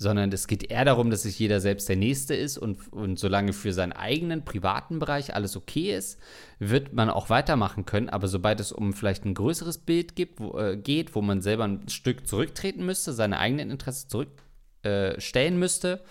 [0.02, 3.52] Sondern es geht eher darum, dass sich jeder selbst der Nächste ist und, und solange
[3.52, 6.18] für seinen eigenen privaten Bereich alles okay ist,
[6.58, 8.08] wird man auch weitermachen können.
[8.08, 11.66] Aber sobald es um vielleicht ein größeres Bild gibt, wo, äh, geht, wo man selber
[11.66, 16.02] ein Stück zurücktreten müsste, seine eigenen Interessen zurückstellen äh, müsste,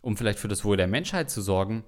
[0.00, 1.84] um vielleicht für das Wohl der Menschheit zu sorgen,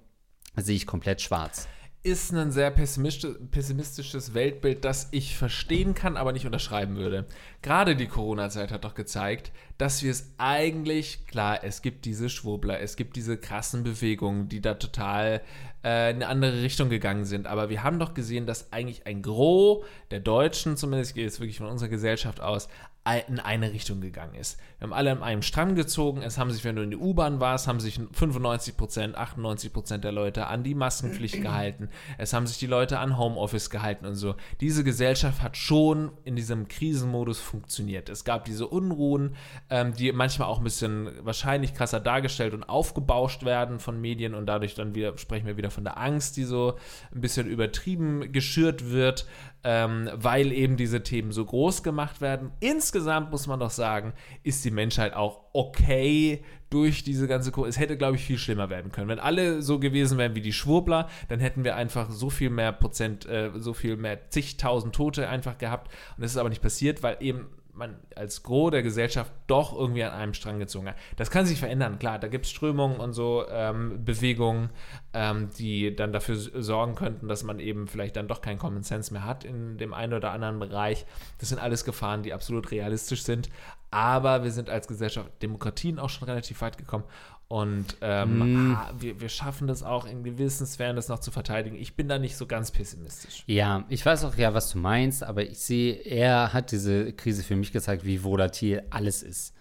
[0.57, 1.69] sehe ich komplett schwarz.
[2.07, 7.27] Ist ein sehr pessimistisch, pessimistisches Weltbild, das ich verstehen kann, aber nicht unterschreiben würde.
[7.63, 12.79] Gerade die Corona-Zeit hat doch gezeigt, dass wir es eigentlich, klar, es gibt diese Schwurbler,
[12.79, 15.43] es gibt diese krassen Bewegungen, die da total
[15.83, 17.49] äh, in eine andere Richtung gegangen sind.
[17.49, 21.59] Aber wir haben doch gesehen, dass eigentlich ein Gros der Deutschen, zumindest geht es wirklich
[21.59, 22.69] von unserer Gesellschaft aus,
[23.15, 24.59] in eine Richtung gegangen ist.
[24.79, 26.23] Wir haben alle an einem Strang gezogen.
[26.23, 30.05] Es haben sich, wenn du in die U-Bahn warst, haben sich 95 Prozent, 98 Prozent
[30.05, 31.89] der Leute an die Maskenpflicht gehalten.
[32.19, 34.35] Es haben sich die Leute an Homeoffice gehalten und so.
[34.61, 38.09] Diese Gesellschaft hat schon in diesem Krisenmodus funktioniert.
[38.09, 39.37] Es gab diese Unruhen,
[39.71, 44.47] ähm, die manchmal auch ein bisschen wahrscheinlich krasser dargestellt und aufgebauscht werden von Medien und
[44.47, 46.77] dadurch dann wieder sprechen wir wieder von der Angst, die so
[47.15, 49.27] ein bisschen übertrieben geschürt wird
[49.69, 52.53] ähm, weil eben diese Themen so groß gemacht werden.
[52.61, 54.13] Insgesamt muss man doch sagen,
[54.45, 57.69] ist die Menschheit auch okay durch diese ganze Kurve.
[57.69, 59.09] Es hätte, glaube ich, viel schlimmer werden können.
[59.09, 62.71] Wenn alle so gewesen wären wie die Schwurbler, dann hätten wir einfach so viel mehr
[62.71, 65.91] Prozent, äh, so viel mehr zigtausend Tote einfach gehabt.
[66.17, 70.03] Und das ist aber nicht passiert, weil eben man als Gros der Gesellschaft doch irgendwie
[70.05, 70.97] an einem Strang gezogen hat.
[71.17, 74.71] Das kann sich verändern, klar, da gibt es Strömungen und so ähm, Bewegungen,
[75.13, 79.13] ähm, die dann dafür sorgen könnten, dass man eben vielleicht dann doch keinen Common Sense
[79.13, 81.07] mehr hat in dem einen oder anderen Bereich.
[81.39, 83.49] Das sind alles Gefahren, die absolut realistisch sind.
[83.91, 87.05] Aber wir sind als Gesellschaft Demokratien auch schon relativ weit gekommen
[87.49, 88.75] und ähm, Mm.
[88.75, 91.77] ah, wir, wir schaffen das auch in gewissen Sphären, das noch zu verteidigen.
[91.77, 93.45] Ich bin da nicht so ganz pessimistisch.
[93.47, 97.45] Ja, ich weiß auch ja, was du meinst, aber ich sehe, er hat diese Krise
[97.45, 99.55] für mich gezeigt, wie volatil alles ist.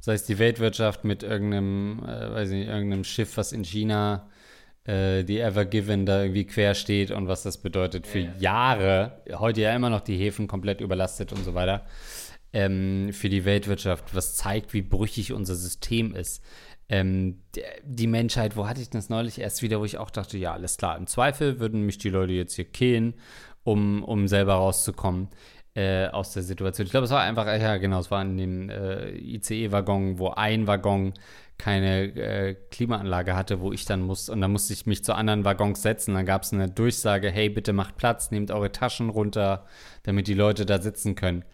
[0.00, 4.28] Sei es die Weltwirtschaft mit irgendeinem, äh, weiß nicht, irgendeinem Schiff, was in China
[4.84, 8.34] äh, die Ever Given da irgendwie quer steht und was das bedeutet für yeah.
[8.38, 9.22] Jahre.
[9.32, 11.86] Heute ja immer noch die Häfen komplett überlastet und so weiter.
[12.52, 16.42] Ähm, für die Weltwirtschaft, was zeigt, wie brüchig unser System ist.
[16.90, 17.40] Ähm,
[17.84, 20.76] die Menschheit, wo hatte ich das neulich erst wieder, wo ich auch dachte, ja, alles
[20.76, 23.14] klar, im Zweifel würden mich die Leute jetzt hier killen,
[23.62, 25.28] um, um selber rauszukommen
[25.74, 26.86] äh, aus der Situation.
[26.86, 30.66] Ich glaube, es war einfach, ja genau, es war in dem äh, ICE-Waggon, wo ein
[30.66, 31.14] Waggon
[31.58, 35.44] keine äh, Klimaanlage hatte, wo ich dann musste, und dann musste ich mich zu anderen
[35.44, 36.14] Waggons setzen.
[36.14, 39.66] Dann gab es eine Durchsage, hey, bitte macht Platz, nehmt eure Taschen runter,
[40.02, 41.44] damit die Leute da sitzen können.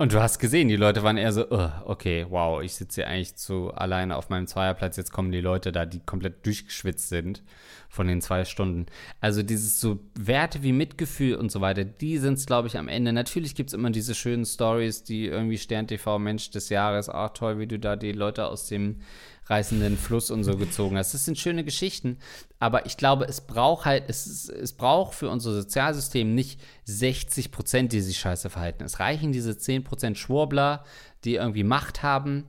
[0.00, 3.08] Und du hast gesehen, die Leute waren eher so, oh, okay, wow, ich sitze hier
[3.08, 7.42] eigentlich zu alleine auf meinem Zweierplatz, jetzt kommen die Leute da, die komplett durchgeschwitzt sind
[7.90, 8.86] von den zwei Stunden.
[9.20, 12.86] Also dieses so Werte wie Mitgefühl und so weiter, die sind es, glaube ich, am
[12.86, 13.12] Ende.
[13.12, 17.30] Natürlich gibt es immer diese schönen Stories, die irgendwie Stern TV Mensch des Jahres, ach
[17.30, 19.00] toll, wie du da die Leute aus dem
[19.46, 21.12] reißenden Fluss und so gezogen hast.
[21.12, 22.18] Das sind schöne Geschichten,
[22.60, 27.92] aber ich glaube, es braucht halt, es, es braucht für unser Sozialsystem nicht 60 Prozent,
[27.92, 28.84] die sich scheiße verhalten.
[28.84, 30.84] Es reichen diese 10 Prozent Schwurbler,
[31.24, 32.46] die irgendwie Macht haben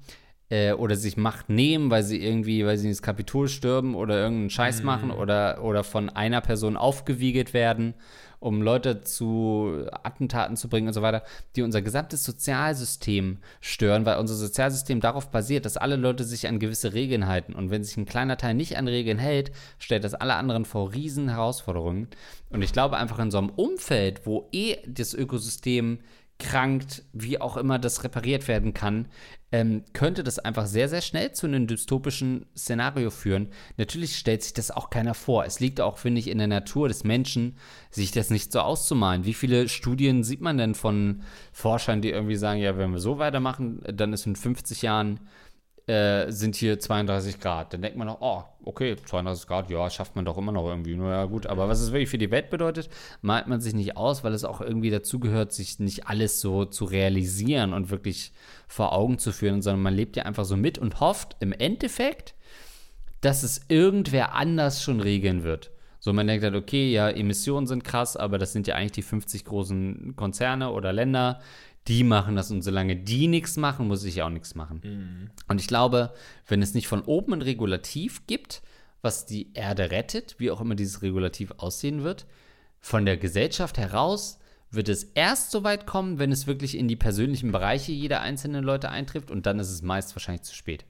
[0.52, 4.50] äh, oder sich Macht nehmen, weil sie irgendwie, weil sie ins Kapitol stürmen oder irgendeinen
[4.52, 4.86] Scheiß mhm.
[4.86, 7.96] machen oder, oder von einer Person aufgewiegelt werden
[8.42, 11.22] um Leute zu Attentaten zu bringen und so weiter,
[11.56, 16.58] die unser gesamtes Sozialsystem stören, weil unser Sozialsystem darauf basiert, dass alle Leute sich an
[16.58, 17.54] gewisse Regeln halten.
[17.54, 20.92] Und wenn sich ein kleiner Teil nicht an Regeln hält, stellt das alle anderen vor
[20.92, 22.08] riesen Herausforderungen.
[22.50, 26.00] Und ich glaube einfach in so einem Umfeld, wo eh das Ökosystem
[26.42, 29.08] krankt, wie auch immer das repariert werden kann,
[29.52, 33.50] ähm, könnte das einfach sehr, sehr schnell zu einem dystopischen Szenario führen.
[33.78, 35.46] Natürlich stellt sich das auch keiner vor.
[35.46, 37.58] Es liegt auch, finde ich, in der Natur des Menschen,
[37.92, 39.26] sich das nicht so auszumalen.
[39.26, 41.22] Wie viele Studien sieht man denn von
[41.54, 45.20] Forschern, die irgendwie sagen, ja, wenn wir so weitermachen, dann ist in 50 Jahren
[45.88, 47.74] äh, sind hier 32 Grad.
[47.74, 50.96] Dann denkt man noch, oh, okay, 32 Grad, ja, schafft man doch immer noch irgendwie.
[50.96, 52.90] Nur ja, gut, aber was es wirklich für die Welt bedeutet,
[53.22, 56.86] malt man sich nicht aus, weil es auch irgendwie dazugehört, sich nicht alles so zu
[56.86, 58.32] realisieren und wirklich
[58.68, 62.36] vor Augen zu führen, sondern man lebt ja einfach so mit und hofft im Endeffekt,
[63.22, 65.72] dass es irgendwer anders schon regeln wird.
[66.04, 69.02] So, man denkt halt, okay, ja, Emissionen sind krass, aber das sind ja eigentlich die
[69.04, 71.40] 50 großen Konzerne oder Länder,
[71.88, 74.82] die machen das und solange die nichts machen, muss ich auch nichts machen.
[74.84, 75.30] Mhm.
[75.48, 76.14] Und ich glaube,
[76.48, 78.62] wenn es nicht von oben ein Regulativ gibt,
[79.02, 82.28] was die Erde rettet, wie auch immer dieses Regulativ aussehen wird,
[82.80, 86.96] von der Gesellschaft heraus wird es erst so weit kommen, wenn es wirklich in die
[86.96, 90.86] persönlichen Bereiche jeder einzelnen Leute eintrifft und dann ist es meist wahrscheinlich zu spät.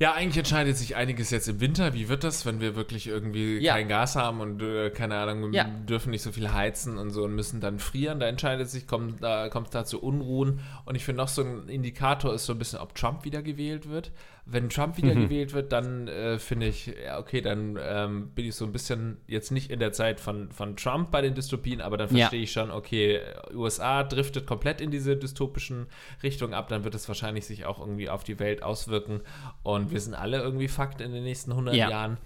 [0.00, 1.94] Ja, eigentlich entscheidet sich einiges jetzt im Winter.
[1.94, 3.74] Wie wird das, wenn wir wirklich irgendwie ja.
[3.74, 5.64] kein Gas haben und äh, keine Ahnung, ja.
[5.64, 8.18] dürfen nicht so viel heizen und so und müssen dann frieren?
[8.18, 10.60] Da entscheidet sich, kommt da, kommt da zu Unruhen.
[10.84, 13.88] Und ich finde noch so ein Indikator ist so ein bisschen, ob Trump wieder gewählt
[13.88, 14.10] wird
[14.46, 15.22] wenn Trump wieder mhm.
[15.22, 19.16] gewählt wird, dann äh, finde ich, ja, okay, dann ähm, bin ich so ein bisschen
[19.26, 22.44] jetzt nicht in der Zeit von, von Trump bei den Dystopien, aber dann verstehe ja.
[22.44, 23.20] ich schon, okay,
[23.54, 25.86] USA driftet komplett in diese dystopischen
[26.22, 29.22] Richtungen ab, dann wird es wahrscheinlich sich auch irgendwie auf die Welt auswirken
[29.62, 31.88] und wir sind alle irgendwie Fakt in den nächsten 100 ja.
[31.88, 32.18] Jahren.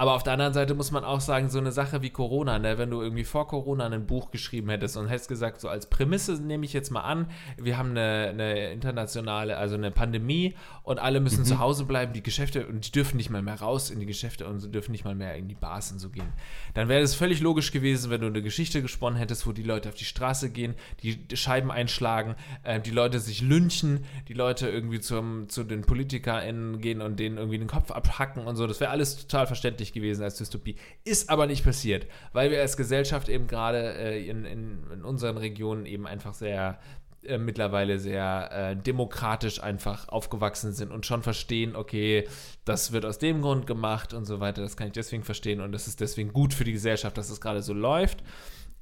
[0.00, 2.78] Aber auf der anderen Seite muss man auch sagen, so eine Sache wie Corona, ne,
[2.78, 6.40] wenn du irgendwie vor Corona ein Buch geschrieben hättest und hättest gesagt, so als Prämisse
[6.40, 7.26] nehme ich jetzt mal an,
[7.58, 11.44] wir haben eine, eine internationale, also eine Pandemie und alle müssen mhm.
[11.44, 14.48] zu Hause bleiben, die Geschäfte, und die dürfen nicht mal mehr raus in die Geschäfte
[14.48, 16.32] und dürfen nicht mal mehr in die Bars und so gehen.
[16.72, 19.90] Dann wäre es völlig logisch gewesen, wenn du eine Geschichte gesponnen hättest, wo die Leute
[19.90, 25.00] auf die Straße gehen, die Scheiben einschlagen, äh, die Leute sich lynchen, die Leute irgendwie
[25.00, 28.66] zum, zu den PolitikerInnen gehen und denen irgendwie den Kopf abhacken und so.
[28.66, 30.76] Das wäre alles total verständlich gewesen als Dystopie.
[31.04, 35.36] Ist aber nicht passiert, weil wir als Gesellschaft eben gerade äh, in, in, in unseren
[35.36, 36.78] Regionen eben einfach sehr
[37.22, 42.26] äh, mittlerweile sehr äh, demokratisch einfach aufgewachsen sind und schon verstehen, okay,
[42.64, 44.62] das wird aus dem Grund gemacht und so weiter.
[44.62, 47.42] Das kann ich deswegen verstehen und das ist deswegen gut für die Gesellschaft, dass es
[47.42, 48.22] gerade so läuft.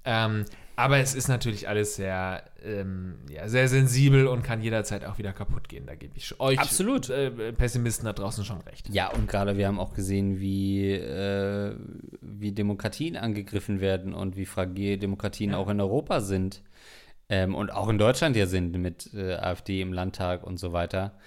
[0.04, 0.44] Ähm,
[0.78, 5.32] aber es ist natürlich alles sehr, ähm, ja, sehr sensibel und kann jederzeit auch wieder
[5.32, 5.86] kaputt gehen.
[5.86, 7.10] Da gebe ich euch Absolut.
[7.10, 8.88] Äh, Pessimisten da draußen schon recht.
[8.88, 11.74] Ja, und gerade wir haben auch gesehen, wie, äh,
[12.20, 15.56] wie Demokratien angegriffen werden und wie fragil Demokratien ja.
[15.56, 16.62] auch in Europa sind
[17.28, 21.18] ähm, und auch in Deutschland ja sind mit äh, AfD im Landtag und so weiter.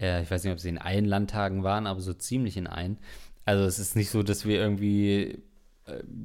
[0.00, 2.98] Äh, ich weiß nicht, ob sie in allen Landtagen waren, aber so ziemlich in allen.
[3.44, 5.42] Also es ist nicht so, dass wir irgendwie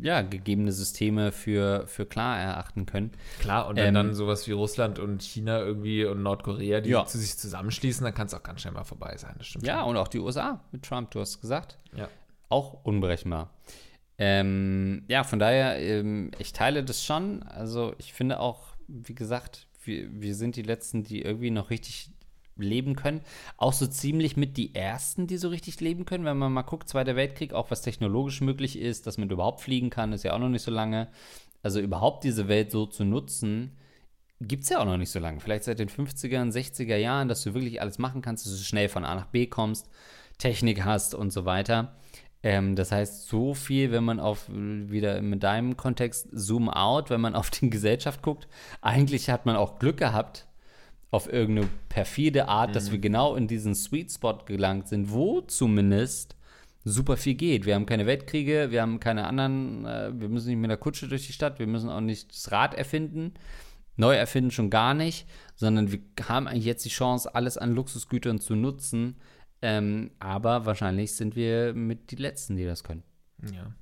[0.02, 3.12] ja, gegebene Systeme für, für klar erachten können.
[3.40, 7.06] Klar, und wenn ähm, dann sowas wie Russland und China irgendwie und Nordkorea, die ja.
[7.06, 9.36] zu sich zusammenschließen, dann kann es auch ganz schnell mal vorbei sein.
[9.38, 9.90] Das stimmt ja, schon.
[9.90, 11.78] und auch die USA mit Trump, du hast gesagt.
[11.96, 12.10] Ja.
[12.50, 13.52] Auch unberechenbar.
[14.18, 17.44] Ähm, ja, von daher, ähm, ich teile das schon.
[17.44, 22.12] Also ich finde auch, wie gesagt, wir, wir sind die Letzten, die irgendwie noch richtig
[22.58, 23.22] leben können.
[23.58, 26.26] Auch so ziemlich mit die ersten, die so richtig leben können.
[26.26, 29.90] Wenn man mal guckt, Zweiter Weltkrieg, auch was technologisch möglich ist, dass man überhaupt fliegen
[29.90, 31.10] kann, ist ja auch noch nicht so lange.
[31.64, 33.76] Also überhaupt diese Welt so zu nutzen,
[34.42, 35.40] gibt es ja auch noch nicht so lange.
[35.40, 38.90] Vielleicht seit den 50er, 60er Jahren, dass du wirklich alles machen kannst, dass du schnell
[38.90, 39.90] von A nach B kommst,
[40.38, 41.96] Technik hast und so weiter.
[42.44, 47.22] Ähm, das heißt, so viel, wenn man auf, wieder in deinem Kontext, Zoom out, wenn
[47.22, 48.48] man auf die Gesellschaft guckt,
[48.82, 50.46] eigentlich hat man auch Glück gehabt,
[51.12, 52.74] auf irgendeine perfide Art, mhm.
[52.74, 56.36] dass wir genau in diesen Sweet Spot gelangt sind, wo zumindest
[56.84, 57.66] super viel geht.
[57.66, 61.08] Wir haben keine Weltkriege, wir haben keine anderen, äh, wir müssen nicht mit der Kutsche
[61.08, 63.34] durch die Stadt, wir müssen auch nicht das Rad erfinden,
[63.98, 68.40] neu erfinden schon gar nicht, sondern wir haben eigentlich jetzt die Chance, alles an Luxusgütern
[68.40, 69.16] zu nutzen.
[69.62, 73.04] Ähm, aber wahrscheinlich sind wir mit die Letzten, die das können.
[73.52, 73.74] Ja.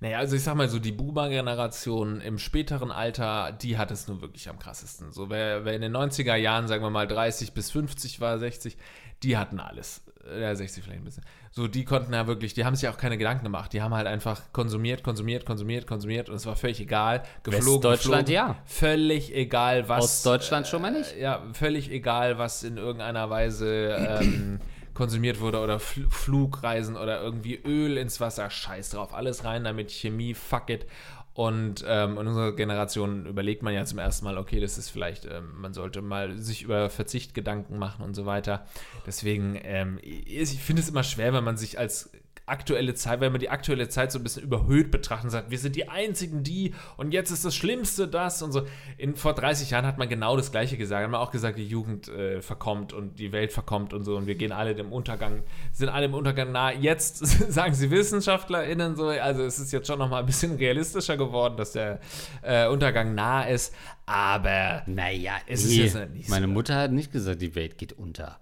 [0.00, 4.20] Naja, also ich sag mal so, die Boomer-Generation im späteren Alter, die hat es nun
[4.20, 5.12] wirklich am krassesten.
[5.12, 8.76] So, wer, wer in den 90er Jahren, sagen wir mal, 30 bis 50 war, 60,
[9.22, 10.02] die hatten alles.
[10.40, 11.24] Ja, 60 vielleicht ein bisschen.
[11.50, 13.72] So, die konnten ja wirklich, die haben sich ja auch keine Gedanken gemacht.
[13.72, 17.22] Die haben halt einfach konsumiert, konsumiert, konsumiert, konsumiert und es war völlig egal.
[17.42, 18.56] Geflogen, Deutschland, ja.
[18.64, 20.04] Völlig egal, was.
[20.04, 21.12] Aus Deutschland äh, schon mal nicht?
[21.12, 23.68] Äh, ja, völlig egal, was in irgendeiner Weise
[24.20, 24.60] ähm,
[24.94, 28.48] konsumiert wurde oder Fl Flugreisen oder irgendwie Öl ins Wasser.
[28.50, 30.86] Scheiß drauf, alles rein damit, Chemie, fuck it.
[31.34, 35.24] Und ähm, in unserer Generation überlegt man ja zum ersten Mal, okay, das ist vielleicht,
[35.24, 38.66] ähm, man sollte mal sich über Verzicht Gedanken machen und so weiter.
[39.04, 42.12] Deswegen, ähm, ich finde es immer schwer, wenn man sich als
[42.46, 45.58] aktuelle Zeit, wenn man die aktuelle Zeit so ein bisschen überhöht betrachtet und sagt, wir
[45.58, 48.66] sind die Einzigen, die und jetzt ist das Schlimmste das und so.
[48.98, 51.02] In, vor 30 Jahren hat man genau das Gleiche gesagt.
[51.02, 54.26] Hat man auch gesagt, die Jugend äh, verkommt und die Welt verkommt und so und
[54.26, 55.42] wir gehen alle dem Untergang,
[55.72, 56.70] sind alle im Untergang nah.
[56.70, 57.18] Jetzt
[57.52, 61.72] sagen sie WissenschaftlerInnen so, also es ist jetzt schon nochmal ein bisschen realistischer geworden, dass
[61.72, 62.00] der
[62.42, 63.74] äh, Untergang nah ist,
[64.04, 66.34] aber naja, es nee, ist jetzt nicht so.
[66.34, 68.38] Meine Mutter hat nicht gesagt, die Welt geht unter.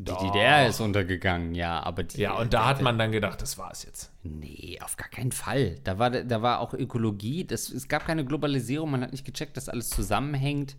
[0.00, 0.12] Die.
[0.12, 3.82] DDR ist untergegangen, ja, aber die, Ja, und da hat man dann gedacht, das war's
[3.82, 4.12] jetzt.
[4.22, 5.74] Nee, auf gar keinen Fall.
[5.82, 9.56] Da war, da war auch Ökologie, das, es gab keine Globalisierung, man hat nicht gecheckt,
[9.56, 10.76] dass alles zusammenhängt.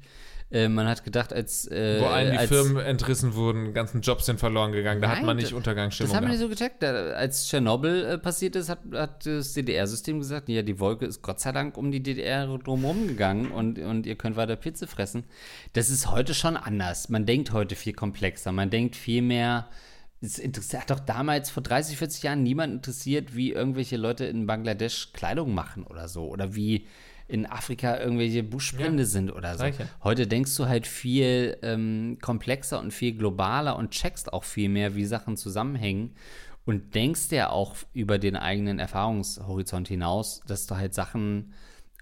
[0.52, 1.68] Äh, man hat gedacht, als.
[1.68, 5.00] Äh, Wo allen die als, Firmen entrissen wurden, ganzen Jobs sind verloren gegangen.
[5.00, 6.10] Da nein, hat man nicht Untergangsstimmung.
[6.10, 6.82] Das haben wir nicht so gecheckt.
[6.82, 11.22] Da, als Tschernobyl äh, passiert ist, hat, hat das DDR-System gesagt: Ja, die Wolke ist
[11.22, 15.24] Gott sei Dank um die DDR drumherum gegangen und, und ihr könnt weiter Pizza fressen.
[15.74, 17.10] Das ist heute schon anders.
[17.10, 18.52] Man denkt heute viel komplexer.
[18.52, 19.70] Man denkt viel mehr.
[20.22, 24.47] Es interessiert, hat doch damals vor 30, 40 Jahren niemand interessiert, wie irgendwelche Leute in
[24.47, 26.28] Bangladesch Kleidung machen oder so.
[26.28, 26.88] Oder wie
[27.30, 29.63] in Afrika irgendwelche Buschbrände ja, sind oder so.
[29.63, 29.88] Reiche.
[30.03, 34.95] Heute denkst du halt viel ähm, komplexer und viel globaler und checkst auch viel mehr,
[34.95, 36.15] wie Sachen zusammenhängen
[36.65, 41.53] und denkst ja auch über den eigenen Erfahrungshorizont hinaus, dass du halt Sachen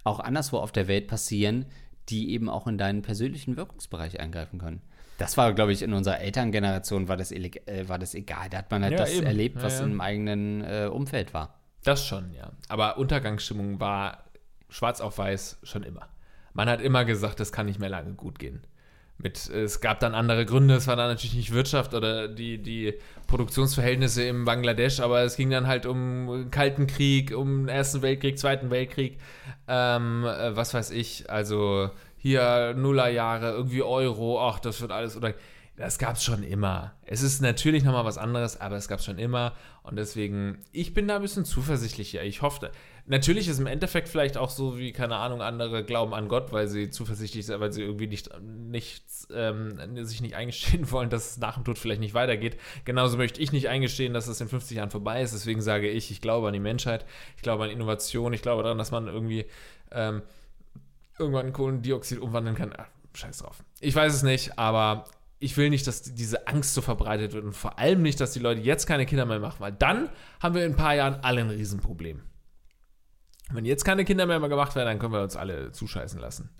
[0.02, 1.66] auch anderswo auf der Welt passieren,
[2.08, 4.80] die eben auch in deinen persönlichen Wirkungsbereich eingreifen können.
[5.18, 8.48] Das war, glaube ich, in unserer Elterngeneration war das, äh, war das egal.
[8.48, 9.26] Da hat man halt ja, das eben.
[9.26, 9.92] erlebt, was ja, ja.
[9.92, 11.58] im eigenen äh, Umfeld war.
[11.82, 12.52] Das schon, ja.
[12.68, 14.27] Aber Untergangsstimmung war
[14.68, 16.08] schwarz auf weiß schon immer.
[16.52, 18.62] Man hat immer gesagt, das kann nicht mehr lange gut gehen.
[19.20, 22.94] Mit, es gab dann andere Gründe, es war dann natürlich nicht Wirtschaft oder die, die
[23.26, 28.70] Produktionsverhältnisse im Bangladesch, aber es ging dann halt um Kalten Krieg, um Ersten Weltkrieg, Zweiten
[28.70, 29.18] Weltkrieg,
[29.66, 35.34] ähm, äh, was weiß ich, also hier Nullerjahre, irgendwie Euro, ach, das wird alles, oder
[35.78, 36.92] das gab es schon immer.
[37.04, 39.54] Es ist natürlich nochmal was anderes, aber es gab es schon immer.
[39.84, 42.22] Und deswegen, ich bin da ein bisschen zuversichtlicher.
[42.24, 42.72] Ich hoffe,
[43.08, 46.68] natürlich ist im Endeffekt vielleicht auch so, wie, keine Ahnung, andere glauben an Gott, weil
[46.68, 49.04] sie zuversichtlich sind, weil sie irgendwie nicht, nicht
[49.34, 52.58] ähm, sich nicht eingestehen wollen, dass es nach dem Tod vielleicht nicht weitergeht.
[52.84, 55.34] Genauso möchte ich nicht eingestehen, dass es in 50 Jahren vorbei ist.
[55.34, 57.04] Deswegen sage ich, ich glaube an die Menschheit,
[57.36, 59.46] ich glaube an Innovation, ich glaube daran, dass man irgendwie
[59.90, 60.22] ähm,
[61.18, 62.72] irgendwann Kohlendioxid umwandeln kann.
[62.76, 63.64] Ach, scheiß drauf.
[63.80, 65.04] Ich weiß es nicht, aber
[65.40, 68.40] ich will nicht, dass diese Angst so verbreitet wird und vor allem nicht, dass die
[68.40, 70.08] Leute jetzt keine Kinder mehr machen, weil dann
[70.40, 72.22] haben wir in ein paar Jahren alle ein Riesenproblem.
[73.52, 76.50] Wenn jetzt keine Kinder mehr gemacht werden, dann können wir uns alle zuscheißen lassen.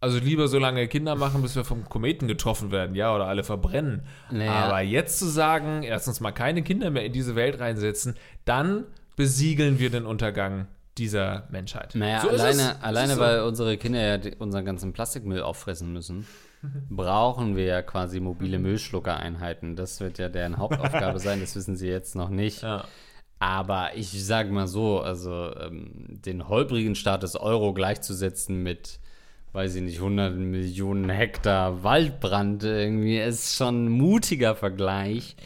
[0.00, 3.42] Also lieber so lange Kinder machen, bis wir vom Kometen getroffen werden, ja, oder alle
[3.42, 4.02] verbrennen.
[4.30, 4.52] Naja.
[4.52, 8.84] Aber jetzt zu sagen, erstens mal keine Kinder mehr in diese Welt reinsetzen, dann
[9.16, 11.94] besiegeln wir den Untergang dieser Menschheit.
[11.94, 13.20] Naja, so alleine, alleine so.
[13.20, 16.26] weil unsere Kinder ja unseren ganzen Plastikmüll auffressen müssen
[16.90, 19.76] brauchen wir ja quasi mobile Müllschluckereinheiten.
[19.76, 22.62] Das wird ja deren Hauptaufgabe sein, das wissen sie jetzt noch nicht.
[22.62, 22.84] Ja.
[23.38, 25.90] Aber ich sage mal so, also ähm,
[26.24, 28.98] den holprigen Status Euro gleichzusetzen mit,
[29.52, 35.36] weiß ich nicht, 100 Millionen Hektar Waldbrand irgendwie, ist schon ein mutiger Vergleich.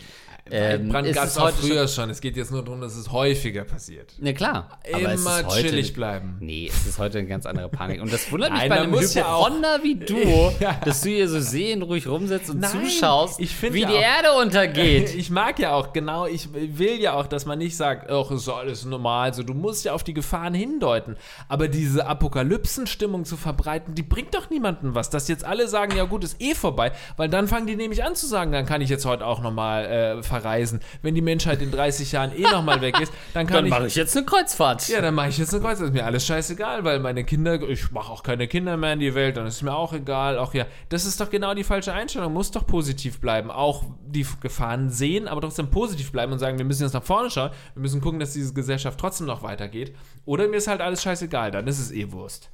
[0.51, 2.11] Ähm, Brand ist gab es auch früher schon.
[2.11, 4.13] Es geht jetzt nur darum, dass es häufiger passiert.
[4.19, 4.81] Ne, klar.
[4.85, 6.37] Immer chillig bleiben.
[6.41, 8.03] Nee, es ist heute eine ganz andere Panik.
[8.03, 10.79] Und das wundert mich bei einem muss ja Hypochonder wie du, Ja.
[10.85, 15.15] dass du hier so seelenruhig rumsitzt und Nein, zuschaust, wie ja die auch- Erde untergeht.
[15.23, 18.49] Ich mag ja auch, genau, ich will ja auch, dass man nicht sagt, ach, ist
[18.49, 19.33] alles normal.
[19.35, 21.17] So, du musst ja auf die Gefahren hindeuten.
[21.49, 25.11] Aber diese Apokalypsenstimmung zu verbreiten, die bringt doch niemandem was.
[25.11, 28.15] Dass jetzt alle sagen, ja gut, ist eh vorbei, weil dann fangen die nämlich an
[28.17, 30.81] zu sagen, dann kann ich jetzt heute auch nochmal äh, verreisen.
[31.03, 33.71] Wenn die Menschheit in 30 Jahren eh nochmal weg ist, dann kann Dann ich.
[33.71, 34.89] mache ich jetzt eine Kreuzfahrt.
[34.89, 35.79] Ja, dann mache ich jetzt eine Kreuz.
[35.79, 39.01] Das ist mir alles scheißegal, weil meine Kinder, ich mache auch keine Kinder mehr in
[39.01, 40.39] die Welt, dann ist es mir auch egal.
[40.39, 42.33] Auch ja, das ist doch genau die falsche Einstellung.
[42.33, 43.51] Muss doch positiv bleiben.
[43.51, 47.31] Auch die Gefahren sehen, aber trotzdem positiv bleiben und sagen, wir müssen jetzt nach vorne
[47.31, 47.51] schauen.
[47.75, 49.95] Wir müssen gucken, dass diese Gesellschaft trotzdem noch weitergeht.
[50.25, 52.51] Oder mir ist halt alles scheißegal, dann ist es eh Wurst.